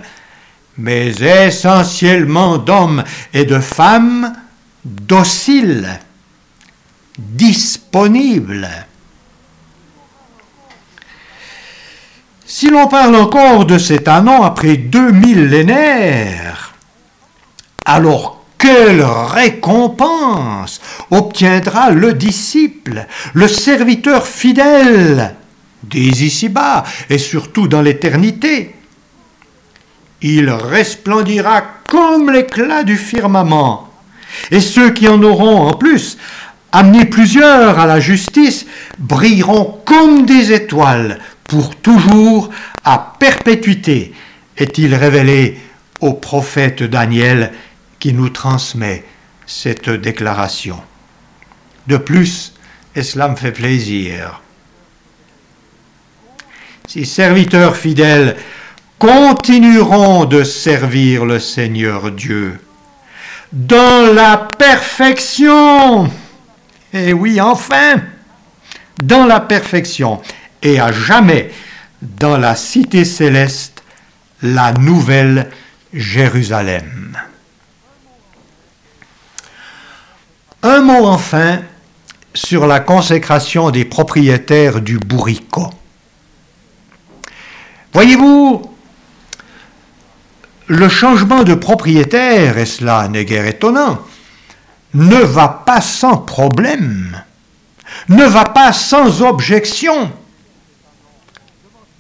mais 0.78 1.10
essentiellement 1.10 2.58
d'hommes 2.58 3.04
et 3.34 3.44
de 3.44 3.60
femmes 3.60 4.34
dociles, 4.84 6.00
disponibles, 7.18 8.70
Si 12.52 12.68
l'on 12.68 12.88
parle 12.88 13.15
encore 13.15 13.65
de 13.65 13.78
cet 13.78 14.08
anon 14.08 14.42
après 14.42 14.76
deux 14.76 15.12
millénaires, 15.12 16.74
alors 17.86 18.44
quelle 18.58 19.04
récompense 19.04 20.82
obtiendra 21.12 21.92
le 21.92 22.13
disciple, 22.13 23.06
le 23.34 23.48
serviteur 23.48 24.26
fidèle, 24.26 25.36
dès 25.84 26.00
ici-bas 26.00 26.86
et 27.12 27.20
surtout 27.20 27.68
dans 27.68 27.84
l'éternité? 27.84 28.76
Il 30.24 30.50
resplendira 30.50 31.62
comme 31.88 32.32
l'éclat 32.32 32.84
du 32.84 32.98
firmament, 32.98 33.88
et 34.52 34.60
ceux 34.60 34.92
qui 34.92 35.08
en 35.08 35.22
auront 35.22 35.68
en 35.68 35.74
plus 35.74 36.18
amené 36.72 37.06
plusieurs 37.06 37.80
à 37.80 37.86
la 37.86 38.00
justice 38.00 38.66
brilleront 39.00 39.82
comme 39.86 40.26
des 40.26 40.52
étoiles 40.52 41.20
pour 41.46 41.76
toujours, 41.76 42.52
à 42.84 43.16
perpétuité, 43.20 44.14
est-il 44.58 44.94
révélé 44.94 45.58
au 46.00 46.14
prophète 46.14 46.84
Daniel 46.84 47.52
qui 47.98 48.14
nous 48.14 48.30
transmet 48.30 49.04
cette 49.46 49.90
déclaration. 49.90 50.80
De 51.88 51.98
plus, 51.98 52.54
et 52.96 53.02
cela 53.02 53.30
me 53.30 53.36
fait 53.36 53.52
plaisir, 53.52 54.42
ces 56.88 57.06
serviteurs 57.06 57.76
fidèles 57.76 58.36
continueront 59.00 60.26
de 60.26 60.44
servir 60.44 61.26
le 61.26 61.40
Seigneur 61.40 62.12
Dieu 62.12 62.60
dans 63.52 64.14
la 64.14 64.38
perfection. 64.38 66.06
Et 66.94 67.10
eh 67.10 67.14
oui, 67.14 67.40
enfin, 67.40 68.02
dans 68.98 69.26
la 69.26 69.40
perfection 69.40 70.22
et 70.62 70.80
à 70.80 70.92
jamais 70.92 71.52
dans 72.02 72.38
la 72.38 72.56
cité 72.56 73.06
céleste, 73.06 73.84
la 74.42 74.74
nouvelle 74.74 75.50
Jérusalem. 75.94 77.18
Un 80.64 80.82
mot 80.82 81.06
enfin 81.06 81.62
sur 82.34 82.68
la 82.68 82.80
consécration 82.80 83.72
des 83.72 83.86
propriétaires 83.86 84.82
du 84.82 84.98
bourricot. 84.98 85.70
Voyez-vous, 87.94 88.72
le 90.70 90.88
changement 90.88 91.44
de 91.44 91.56
propriétaire, 91.56 92.58
et 92.58 92.66
cela 92.66 93.08
n'est 93.08 93.26
guère 93.26 93.48
étonnant, 93.48 94.00
ne 94.94 95.18
va 95.18 95.48
pas 95.66 95.82
sans 95.82 96.18
problème, 96.18 97.22
ne 98.08 98.24
va 98.24 98.46
pas 98.46 98.72
sans 98.72 99.24
objection. 99.24 100.12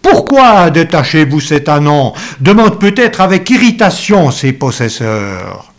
Pourquoi 0.03 0.69
détachez-vous 0.69 1.41
cet 1.41 1.67
anon? 1.67 2.13
demande 2.39 2.79
peut-être 2.79 3.21
avec 3.21 3.49
irritation 3.49 4.31
ses 4.31 4.53
possesseurs. 4.53 5.73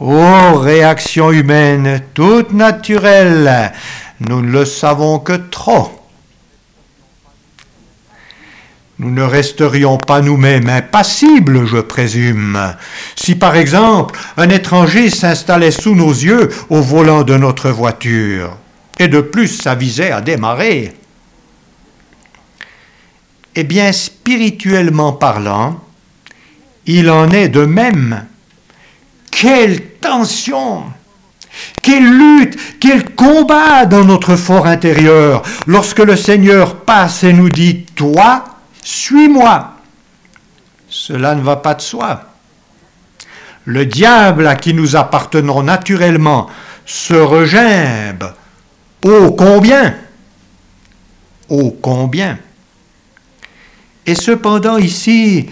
Oh, 0.00 0.58
réaction 0.58 1.30
humaine 1.30 2.02
toute 2.12 2.52
naturelle, 2.52 3.72
nous 4.20 4.42
ne 4.42 4.50
le 4.50 4.64
savons 4.64 5.20
que 5.20 5.34
trop. 5.34 6.03
Nous 9.00 9.10
ne 9.10 9.22
resterions 9.22 9.98
pas 9.98 10.20
nous-mêmes 10.20 10.68
impassibles, 10.68 11.66
je 11.66 11.78
présume, 11.78 12.76
si 13.16 13.34
par 13.34 13.56
exemple 13.56 14.16
un 14.36 14.48
étranger 14.50 15.10
s'installait 15.10 15.72
sous 15.72 15.96
nos 15.96 16.12
yeux 16.12 16.48
au 16.70 16.80
volant 16.80 17.24
de 17.24 17.36
notre 17.36 17.70
voiture, 17.70 18.56
et 19.00 19.08
de 19.08 19.20
plus 19.20 19.48
s'avisait 19.48 20.12
à 20.12 20.20
démarrer. 20.20 20.92
Eh 23.56 23.64
bien, 23.64 23.90
spirituellement 23.90 25.12
parlant, 25.12 25.80
il 26.86 27.10
en 27.10 27.30
est 27.30 27.48
de 27.48 27.64
même. 27.64 28.24
Quelle 29.30 29.80
tension 30.00 30.84
quelle 31.82 32.04
lutte, 32.04 32.58
quel 32.80 33.14
combat 33.14 33.86
dans 33.86 34.04
notre 34.04 34.34
fort 34.34 34.66
intérieur 34.66 35.42
lorsque 35.68 36.00
le 36.00 36.16
Seigneur 36.16 36.80
passe 36.80 37.22
et 37.22 37.32
nous 37.32 37.48
dit, 37.48 37.84
toi, 37.94 38.53
suis-moi. 38.84 39.72
Cela 40.88 41.34
ne 41.34 41.42
va 41.42 41.56
pas 41.56 41.74
de 41.74 41.80
soi. 41.80 42.22
Le 43.64 43.86
diable 43.86 44.46
à 44.46 44.54
qui 44.54 44.74
nous 44.74 44.94
appartenons 44.94 45.62
naturellement 45.62 46.48
se 46.84 47.14
regimbe. 47.14 48.32
Ô 49.02 49.32
combien? 49.32 49.96
Ô 51.48 51.70
combien? 51.70 52.38
Et 54.06 54.14
cependant 54.14 54.76
ici, 54.76 55.48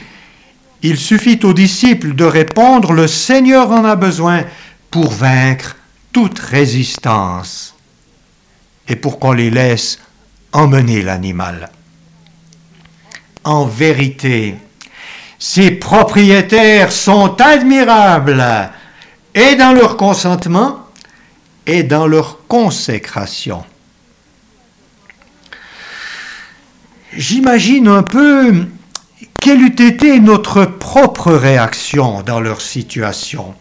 il 0.82 0.98
suffit 0.98 1.40
aux 1.42 1.54
disciples 1.54 2.14
de 2.14 2.24
répondre, 2.24 2.92
le 2.92 3.06
Seigneur 3.06 3.70
en 3.70 3.84
a 3.84 3.96
besoin 3.96 4.44
pour 4.90 5.10
vaincre 5.10 5.76
toute 6.12 6.38
résistance 6.38 7.74
et 8.88 8.96
pour 8.96 9.18
qu'on 9.18 9.32
les 9.32 9.50
laisse 9.50 9.98
emmener 10.52 11.00
l'animal 11.00 11.70
en 13.44 13.64
vérité. 13.64 14.54
Ces 15.38 15.72
propriétaires 15.72 16.92
sont 16.92 17.40
admirables 17.40 18.70
et 19.34 19.56
dans 19.56 19.72
leur 19.72 19.96
consentement 19.96 20.86
et 21.66 21.82
dans 21.82 22.06
leur 22.06 22.46
consécration. 22.46 23.64
J'imagine 27.12 27.88
un 27.88 28.02
peu 28.02 28.66
quelle 29.40 29.60
eût 29.60 29.82
été 29.82 30.20
notre 30.20 30.64
propre 30.64 31.32
réaction 31.32 32.22
dans 32.22 32.40
leur 32.40 32.60
situation. 32.60 33.54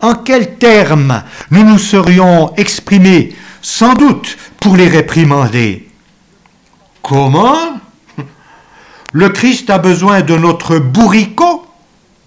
En 0.00 0.14
quels 0.14 0.56
termes 0.56 1.22
nous 1.52 1.62
nous 1.62 1.78
serions 1.78 2.52
exprimés, 2.56 3.36
sans 3.62 3.94
doute, 3.94 4.36
pour 4.58 4.76
les 4.76 4.88
réprimander? 4.88 5.88
Comment? 7.02 7.80
Le 9.12 9.28
Christ 9.28 9.68
a 9.70 9.78
besoin 9.78 10.22
de 10.22 10.36
notre 10.36 10.78
bourricot 10.78 11.66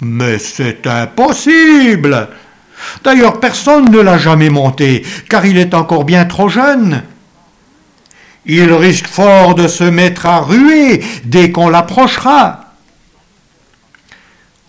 Mais 0.02 0.38
c'est 0.40 0.86
impossible 0.88 2.30
D'ailleurs, 3.04 3.40
personne 3.40 3.90
ne 3.90 4.00
l'a 4.00 4.18
jamais 4.18 4.50
monté, 4.50 5.06
car 5.30 5.46
il 5.46 5.58
est 5.58 5.74
encore 5.74 6.04
bien 6.04 6.26
trop 6.26 6.50
jeune. 6.50 7.04
Il 8.46 8.72
risque 8.74 9.08
fort 9.08 9.56
de 9.56 9.68
se 9.68 9.84
mettre 9.84 10.26
à 10.26 10.42
ruer 10.42 11.04
dès 11.24 11.52
qu'on 11.52 11.70
l'approchera. 11.70 12.74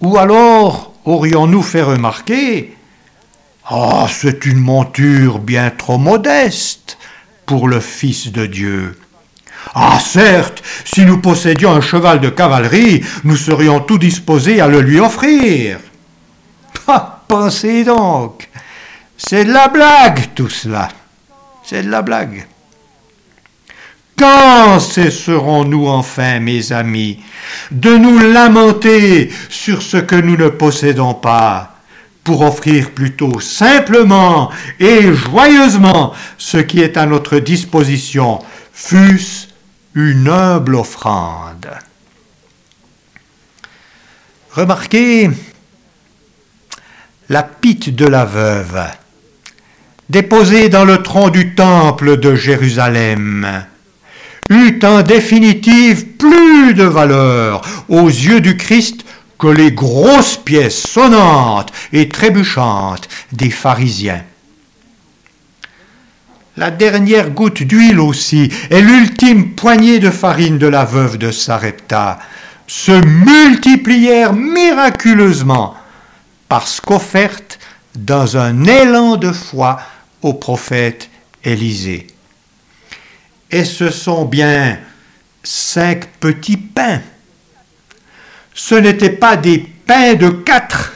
Ou 0.01 0.17
alors 0.19 0.95
aurions-nous 1.05 1.63
fait 1.63 1.83
remarquer 1.83 2.75
Ah, 3.69 4.07
c'est 4.09 4.47
une 4.47 4.61
monture 4.61 5.39
bien 5.39 5.71
trop 5.71 5.99
modeste 5.99 6.97
pour 7.45 7.69
le 7.69 7.81
Fils 7.81 8.33
de 8.33 8.47
Dieu. 8.47 8.99
Ah 9.75 9.99
certes, 9.99 10.63
si 10.85 11.05
nous 11.05 11.19
possédions 11.19 11.73
un 11.73 11.81
cheval 11.81 12.21
de 12.21 12.31
cavalerie, 12.31 13.05
nous 13.25 13.37
serions 13.37 13.81
tout 13.81 13.99
disposés 13.99 14.61
à 14.61 14.69
le 14.69 14.81
lui 14.81 15.01
offrir. 15.01 15.79
Ah, 16.89 17.23
pensez 17.27 17.85
donc, 17.85 18.49
c'est 19.17 19.45
de 19.45 19.53
la 19.53 19.69
blague 19.69 20.35
tout 20.35 20.49
cela. 20.49 20.89
C'est 21.65 21.83
de 21.83 21.91
la 21.91 22.03
blague. 22.03 22.47
Quand 24.17 24.81
cesserons-nous 24.81 25.89
enfin, 25.89 26.41
mes 26.41 26.73
amis, 26.73 27.21
de 27.71 27.97
nous 27.97 28.19
lamenter 28.19 29.31
sur 29.51 29.83
ce 29.83 29.99
que 29.99 30.17
nous 30.17 30.37
ne 30.37 30.49
possédons 30.49 31.15
pas, 31.15 31.77
pour 32.27 32.41
offrir 32.41 32.91
plutôt 32.91 33.39
simplement 33.39 34.51
et 34.81 35.13
joyeusement 35.13 36.13
ce 36.39 36.57
qui 36.59 36.81
est 36.81 36.97
à 36.97 37.07
notre 37.07 37.39
disposition, 37.39 38.41
fût-ce 38.73 39.46
une 39.97 40.29
humble 40.29 40.75
offrande. 40.75 41.71
Remarquez 44.53 45.31
la 47.31 47.43
pite 47.43 47.97
de 47.97 48.05
la 48.05 48.27
veuve, 48.27 48.85
déposée 50.11 50.69
dans 50.69 50.85
le 50.85 51.03
tronc 51.03 51.31
du 51.31 51.55
temple 51.55 52.19
de 52.19 52.35
Jérusalem, 52.35 53.65
eut 54.51 54.79
en 54.85 55.01
définitive 55.01 56.05
plus 56.19 56.75
de 56.75 56.85
valeur 56.85 57.63
aux 57.89 58.09
yeux 58.09 58.43
du 58.43 58.59
Christ 58.59 59.03
que 59.39 59.49
les 59.49 59.73
grosses 59.73 60.37
pièces 60.37 60.83
sonnantes 60.83 61.73
et 61.95 62.11
trébuchantes 62.11 63.09
des 63.33 63.51
pharisiens. 63.51 64.23
La 66.57 66.71
dernière 66.71 67.31
goutte 67.31 67.63
d'huile 67.63 68.01
aussi 68.01 68.51
et 68.71 68.81
l'ultime 68.81 69.55
poignée 69.55 69.99
de 69.99 70.11
farine 70.11 70.57
de 70.57 70.67
la 70.67 70.87
veuve 70.87 71.19
de 71.19 71.31
Sarepta 71.31 72.19
se 72.67 72.93
multiplièrent 73.05 74.33
miraculeusement 74.33 75.77
parce 76.49 76.81
qu'offertes 76.81 77.59
dans 77.95 78.39
un 78.39 78.65
élan 78.65 79.17
de 79.17 79.33
foi 79.33 79.79
au 80.23 80.33
prophète 80.33 81.11
Élisée. 81.45 82.07
Et 83.51 83.65
ce 83.65 83.91
sont 83.91 84.25
bien 84.25 84.79
cinq 85.43 86.07
petits 86.19 86.57
pains. 86.57 87.03
Ce 88.55 88.75
n'étaient 88.75 89.11
pas 89.11 89.37
des 89.37 89.59
pains 89.59 90.15
de 90.15 90.29
quatre 90.31 90.93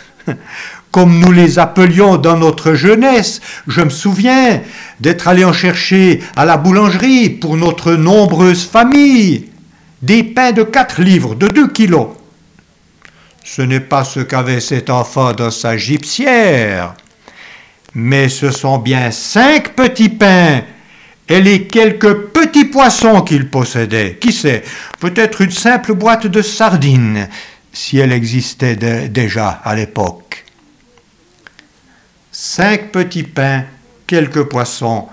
comme 0.91 1.19
nous 1.19 1.33
les 1.33 1.59
appelions 1.59 2.17
dans 2.17 2.37
notre 2.37 2.75
jeunesse. 2.75 3.41
Je 3.67 3.83
me 3.83 3.91
souviens 3.91 4.61
d'être 5.01 5.29
allé 5.29 5.45
en 5.45 5.53
chercher 5.53 6.21
à 6.37 6.45
la 6.45 6.57
boulangerie 6.57 7.31
pour 7.31 7.57
notre 7.57 7.93
nombreuse 7.93 8.65
famille 8.67 9.49
des 10.03 10.23
pains 10.23 10.53
de 10.53 10.63
4 10.63 11.03
livres, 11.03 11.35
de 11.35 11.49
2 11.49 11.69
kilos. 11.69 12.09
Ce 13.45 13.63
n'est 13.63 13.81
pas 13.81 14.05
ce 14.05 14.21
qu'avait 14.21 14.61
cet 14.61 14.91
enfant 14.91 15.33
dans 15.33 15.51
sa 15.51 15.77
gypsière, 15.77 16.95
mais 17.95 18.29
ce 18.29 18.51
sont 18.51 18.79
bien 18.79 19.11
cinq 19.11 19.75
petits 19.75 20.09
pains 20.09 20.63
et 21.29 21.41
les 21.41 21.67
quelques 21.67 22.15
petits 22.33 22.67
poissons 22.67 23.23
qu'il 23.23 23.49
possédait. 23.49 24.19
Qui 24.21 24.33
sait, 24.33 24.63
peut-être 25.01 25.41
une 25.41 25.51
simple 25.51 25.95
boîte 25.95 26.27
de 26.27 26.43
sardines, 26.43 27.29
si 27.73 27.99
elle 27.99 28.13
existait 28.13 28.77
déjà 29.09 29.61
à 29.65 29.75
l'époque 29.75 30.45
cinq 32.41 32.91
petits 32.91 33.23
pains, 33.23 33.65
quelques 34.07 34.45
poissons, 34.45 35.09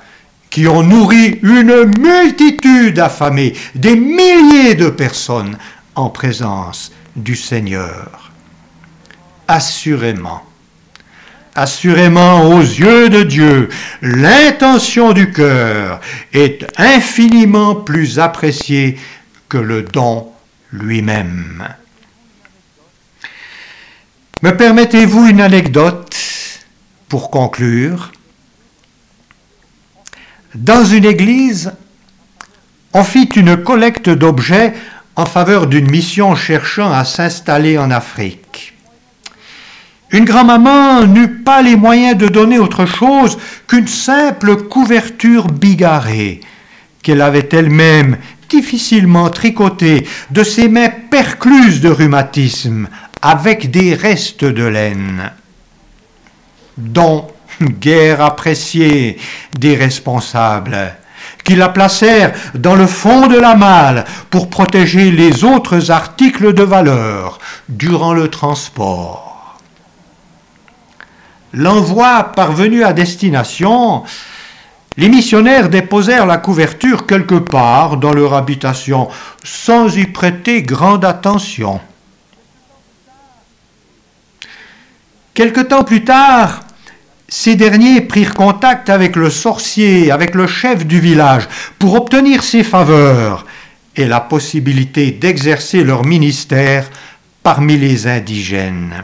qui 0.49 0.65
ont 0.65 0.81
nourri 0.81 1.39
une 1.43 1.83
multitude 1.99 2.99
affamée, 2.99 3.53
des 3.75 3.97
milliers 3.97 4.75
de 4.75 4.89
personnes 4.89 5.57
en 5.95 6.09
présence 6.09 6.93
du 7.17 7.35
Seigneur. 7.35 8.31
Assurément, 9.45 10.41
Assurément, 11.53 12.49
aux 12.49 12.61
yeux 12.61 13.09
de 13.09 13.23
Dieu, 13.23 13.67
l'intention 14.01 15.11
du 15.11 15.31
cœur 15.31 15.99
est 16.31 16.65
infiniment 16.77 17.75
plus 17.75 18.19
appréciée 18.19 18.97
que 19.49 19.57
le 19.57 19.81
don 19.81 20.31
lui-même. 20.71 21.67
Me 24.43 24.51
permettez-vous 24.51 25.25
une 25.25 25.41
anecdote 25.41 26.15
pour 27.09 27.29
conclure 27.31 28.11
Dans 30.55 30.83
une 30.83 31.05
église, 31.05 31.71
on 32.93 33.03
fit 33.03 33.29
une 33.35 33.57
collecte 33.57 34.09
d'objets 34.09 34.73
en 35.15 35.25
faveur 35.25 35.67
d'une 35.67 35.89
mission 35.89 36.35
cherchant 36.35 36.91
à 36.91 37.03
s'installer 37.05 37.77
en 37.77 37.91
Afrique. 37.91 38.73
Une 40.11 40.25
grand-maman 40.25 41.05
n'eut 41.05 41.43
pas 41.43 41.61
les 41.61 41.75
moyens 41.75 42.17
de 42.17 42.27
donner 42.27 42.59
autre 42.59 42.85
chose 42.85 43.37
qu'une 43.67 43.87
simple 43.87 44.55
couverture 44.55 45.47
bigarrée, 45.47 46.39
qu'elle 47.03 47.21
avait 47.21 47.49
elle-même 47.51 48.17
difficilement 48.49 49.29
tricotée 49.29 50.07
de 50.31 50.43
ses 50.43 50.69
mains 50.69 50.91
percluses 51.11 51.81
de 51.81 51.89
rhumatisme, 51.89 52.87
avec 53.21 53.71
des 53.71 53.95
restes 53.95 54.45
de 54.45 54.63
laine, 54.63 55.31
dont 56.77 57.27
guère 57.61 58.21
appréciés 58.21 59.19
des 59.57 59.75
responsables, 59.75 60.95
qui 61.43 61.55
la 61.55 61.69
placèrent 61.69 62.33
dans 62.55 62.75
le 62.75 62.87
fond 62.87 63.27
de 63.27 63.37
la 63.37 63.55
malle 63.55 64.05
pour 64.29 64.49
protéger 64.49 65.11
les 65.11 65.43
autres 65.43 65.91
articles 65.91 66.53
de 66.53 66.63
valeur 66.63 67.39
durant 67.69 68.13
le 68.13 68.29
transport. 68.29 69.57
L'envoi 71.53 72.23
parvenu 72.35 72.83
à 72.83 72.93
destination, 72.93 74.03
les 74.97 75.09
missionnaires 75.09 75.69
déposèrent 75.69 76.25
la 76.25 76.37
couverture 76.37 77.05
quelque 77.05 77.35
part 77.35 77.97
dans 77.97 78.13
leur 78.13 78.33
habitation, 78.33 79.07
sans 79.43 79.95
y 79.95 80.05
prêter 80.05 80.63
grande 80.63 81.05
attention. 81.05 81.79
Quelque 85.33 85.61
temps 85.61 85.83
plus 85.83 86.03
tard, 86.03 86.61
ces 87.29 87.55
derniers 87.55 88.01
prirent 88.01 88.33
contact 88.33 88.89
avec 88.89 89.15
le 89.15 89.29
sorcier, 89.29 90.11
avec 90.11 90.33
le 90.33 90.47
chef 90.47 90.85
du 90.85 90.99
village, 90.99 91.47
pour 91.77 91.95
obtenir 91.95 92.41
ses 92.43 92.63
faveurs 92.63 93.45
et 93.95 94.05
la 94.05 94.21
possibilité 94.21 95.11
d'exercer 95.11 95.83
leur 95.83 96.05
ministère 96.05 96.89
parmi 97.43 97.77
les 97.77 98.07
indigènes. 98.07 99.03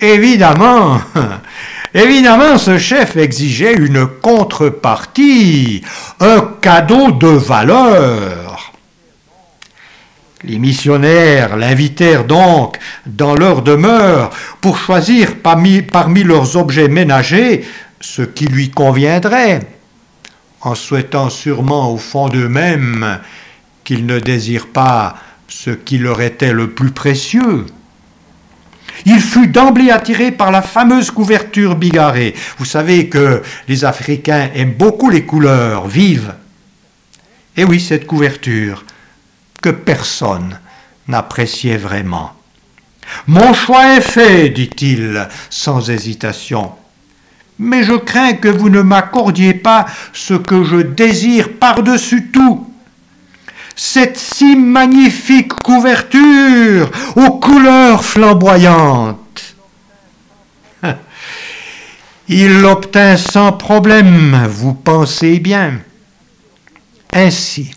Évidemment, 0.00 1.00
évidemment, 1.94 2.58
ce 2.58 2.78
chef 2.78 3.16
exigeait 3.16 3.74
une 3.74 4.06
contrepartie, 4.06 5.82
un 6.20 6.40
cadeau 6.60 7.12
de 7.12 7.28
valeur. 7.28 8.45
Les 10.46 10.60
missionnaires 10.60 11.56
l'invitèrent 11.56 12.24
donc 12.24 12.78
dans 13.04 13.34
leur 13.34 13.62
demeure 13.62 14.30
pour 14.60 14.78
choisir 14.78 15.38
parmi, 15.42 15.82
leurs 16.22 16.56
objets 16.56 16.86
ménagers 16.86 17.64
ce 18.00 18.22
qui 18.22 18.44
lui 18.44 18.70
conviendrait, 18.70 19.60
en 20.60 20.76
souhaitant 20.76 21.30
sûrement 21.30 21.92
au 21.92 21.96
fond 21.96 22.28
d'eux-mêmes 22.28 23.18
qu'ils 23.82 24.06
ne 24.06 24.20
désirent 24.20 24.68
pas 24.68 25.16
ce 25.48 25.70
qui 25.70 25.98
leur 25.98 26.20
était 26.20 26.52
le 26.52 26.70
plus 26.70 26.92
précieux. 26.92 27.66
Il 29.04 29.20
fut 29.20 29.48
d'emblée 29.48 29.90
attiré 29.90 30.30
par 30.30 30.52
la 30.52 30.62
fameuse 30.62 31.10
couverture 31.10 31.74
bigarrée. 31.74 32.34
Vous 32.58 32.64
savez 32.64 33.08
que 33.08 33.42
les 33.66 33.84
Africains 33.84 34.48
aiment 34.54 34.74
beaucoup 34.74 35.10
les 35.10 35.24
couleurs 35.24 35.88
vives. 35.88 36.34
Et 37.56 37.64
oui, 37.64 37.80
cette 37.80 38.06
couverture 38.06 38.84
que 39.62 39.70
personne 39.70 40.58
n'appréciait 41.08 41.76
vraiment. 41.76 42.32
Mon 43.26 43.54
choix 43.54 43.96
est 43.96 44.00
fait, 44.00 44.48
dit-il 44.48 45.28
sans 45.50 45.90
hésitation. 45.90 46.72
Mais 47.58 47.84
je 47.84 47.94
crains 47.94 48.34
que 48.34 48.48
vous 48.48 48.68
ne 48.68 48.82
m'accordiez 48.82 49.54
pas 49.54 49.86
ce 50.12 50.34
que 50.34 50.64
je 50.64 50.76
désire 50.76 51.54
par-dessus 51.58 52.30
tout 52.30 52.66
cette 53.76 54.16
si 54.16 54.56
magnifique 54.56 55.52
couverture 55.52 56.90
aux 57.14 57.38
couleurs 57.38 58.02
flamboyantes. 58.04 59.54
Il 62.28 62.60
l'obtint 62.60 63.18
sans 63.18 63.52
problème, 63.52 64.46
vous 64.48 64.72
pensez 64.72 65.38
bien. 65.38 65.74
Ainsi, 67.12 67.70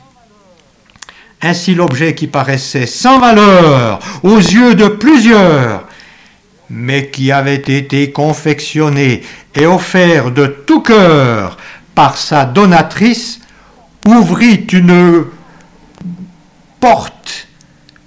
ainsi 1.41 1.75
l'objet 1.75 2.15
qui 2.15 2.27
paraissait 2.27 2.85
sans 2.85 3.19
valeur 3.19 3.99
aux 4.23 4.37
yeux 4.37 4.75
de 4.75 4.87
plusieurs, 4.87 5.85
mais 6.69 7.09
qui 7.09 7.31
avait 7.31 7.55
été 7.55 8.11
confectionné 8.11 9.23
et 9.55 9.65
offert 9.65 10.31
de 10.31 10.47
tout 10.47 10.81
cœur 10.81 11.57
par 11.95 12.17
sa 12.17 12.45
donatrice, 12.45 13.39
ouvrit 14.05 14.67
une 14.71 15.25
porte 16.79 17.47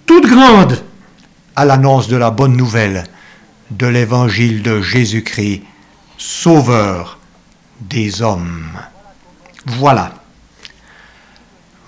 toute 0.06 0.26
grande 0.26 0.82
à 1.56 1.64
l'annonce 1.64 2.08
de 2.08 2.16
la 2.16 2.30
bonne 2.30 2.56
nouvelle 2.56 3.04
de 3.70 3.86
l'évangile 3.86 4.62
de 4.62 4.80
Jésus-Christ, 4.80 5.62
sauveur 6.18 7.18
des 7.80 8.22
hommes. 8.22 8.66
Voilà. 9.66 10.21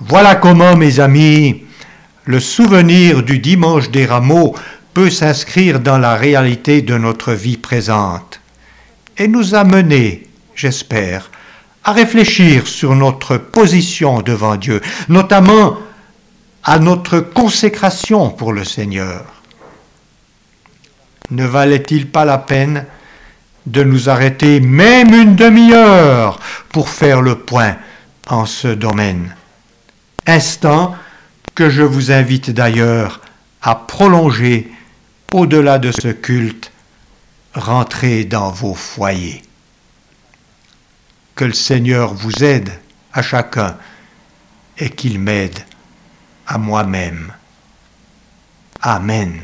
Voilà 0.07 0.35
comment, 0.35 0.77
mes 0.77 1.01
amis, 1.01 1.65
le 2.27 2.39
souvenir 2.39 3.23
du 3.23 3.39
dimanche 3.39 3.91
des 3.91 4.05
rameaux 4.05 4.55
peut 4.93 5.09
s'inscrire 5.09 5.81
dans 5.81 5.97
la 5.97 6.15
réalité 6.15 6.83
de 6.83 6.99
notre 6.99 7.33
vie 7.33 7.57
présente 7.57 8.41
et 9.17 9.29
nous 9.29 9.55
amener, 9.55 10.25
j'espère, 10.55 11.31
à 11.85 11.93
réfléchir 11.93 12.67
sur 12.67 12.95
notre 12.95 13.39
position 13.39 14.21
devant 14.21 14.57
Dieu, 14.57 14.83
notamment 15.09 15.79
à 16.65 16.79
notre 16.79 17.21
consécration 17.21 18.29
pour 18.29 18.53
le 18.53 18.65
Seigneur. 18.65 19.25
Ne 21.31 21.47
valait-il 21.47 22.11
pas 22.11 22.27
la 22.27 22.37
peine 22.39 22.85
de 23.65 23.83
nous 23.83 24.11
arrêter 24.11 24.61
même 24.61 25.15
une 25.15 25.35
demi-heure 25.35 26.39
pour 26.69 26.91
faire 26.91 27.23
le 27.23 27.37
point 27.37 27.77
en 28.29 28.45
ce 28.45 28.69
domaine? 28.69 29.35
Instant 30.27 30.97
que 31.55 31.69
je 31.69 31.83
vous 31.83 32.11
invite 32.11 32.51
d'ailleurs 32.51 33.21
à 33.63 33.75
prolonger 33.75 34.73
au-delà 35.33 35.79
de 35.79 35.93
ce 35.93 36.09
culte, 36.09 36.73
rentrez 37.55 38.25
dans 38.25 38.51
vos 38.51 38.75
foyers? 38.75 39.43
Que 41.35 41.45
le 41.45 41.53
Seigneur 41.53 42.15
vous 42.15 42.43
aide 42.43 42.73
à 43.13 43.23
chacun 43.23 43.77
et 44.79 44.91
qu'il 44.91 45.19
m'aide 45.19 45.59
à 46.47 46.59
moi-même. 46.59 47.33
Amen. 48.81 49.41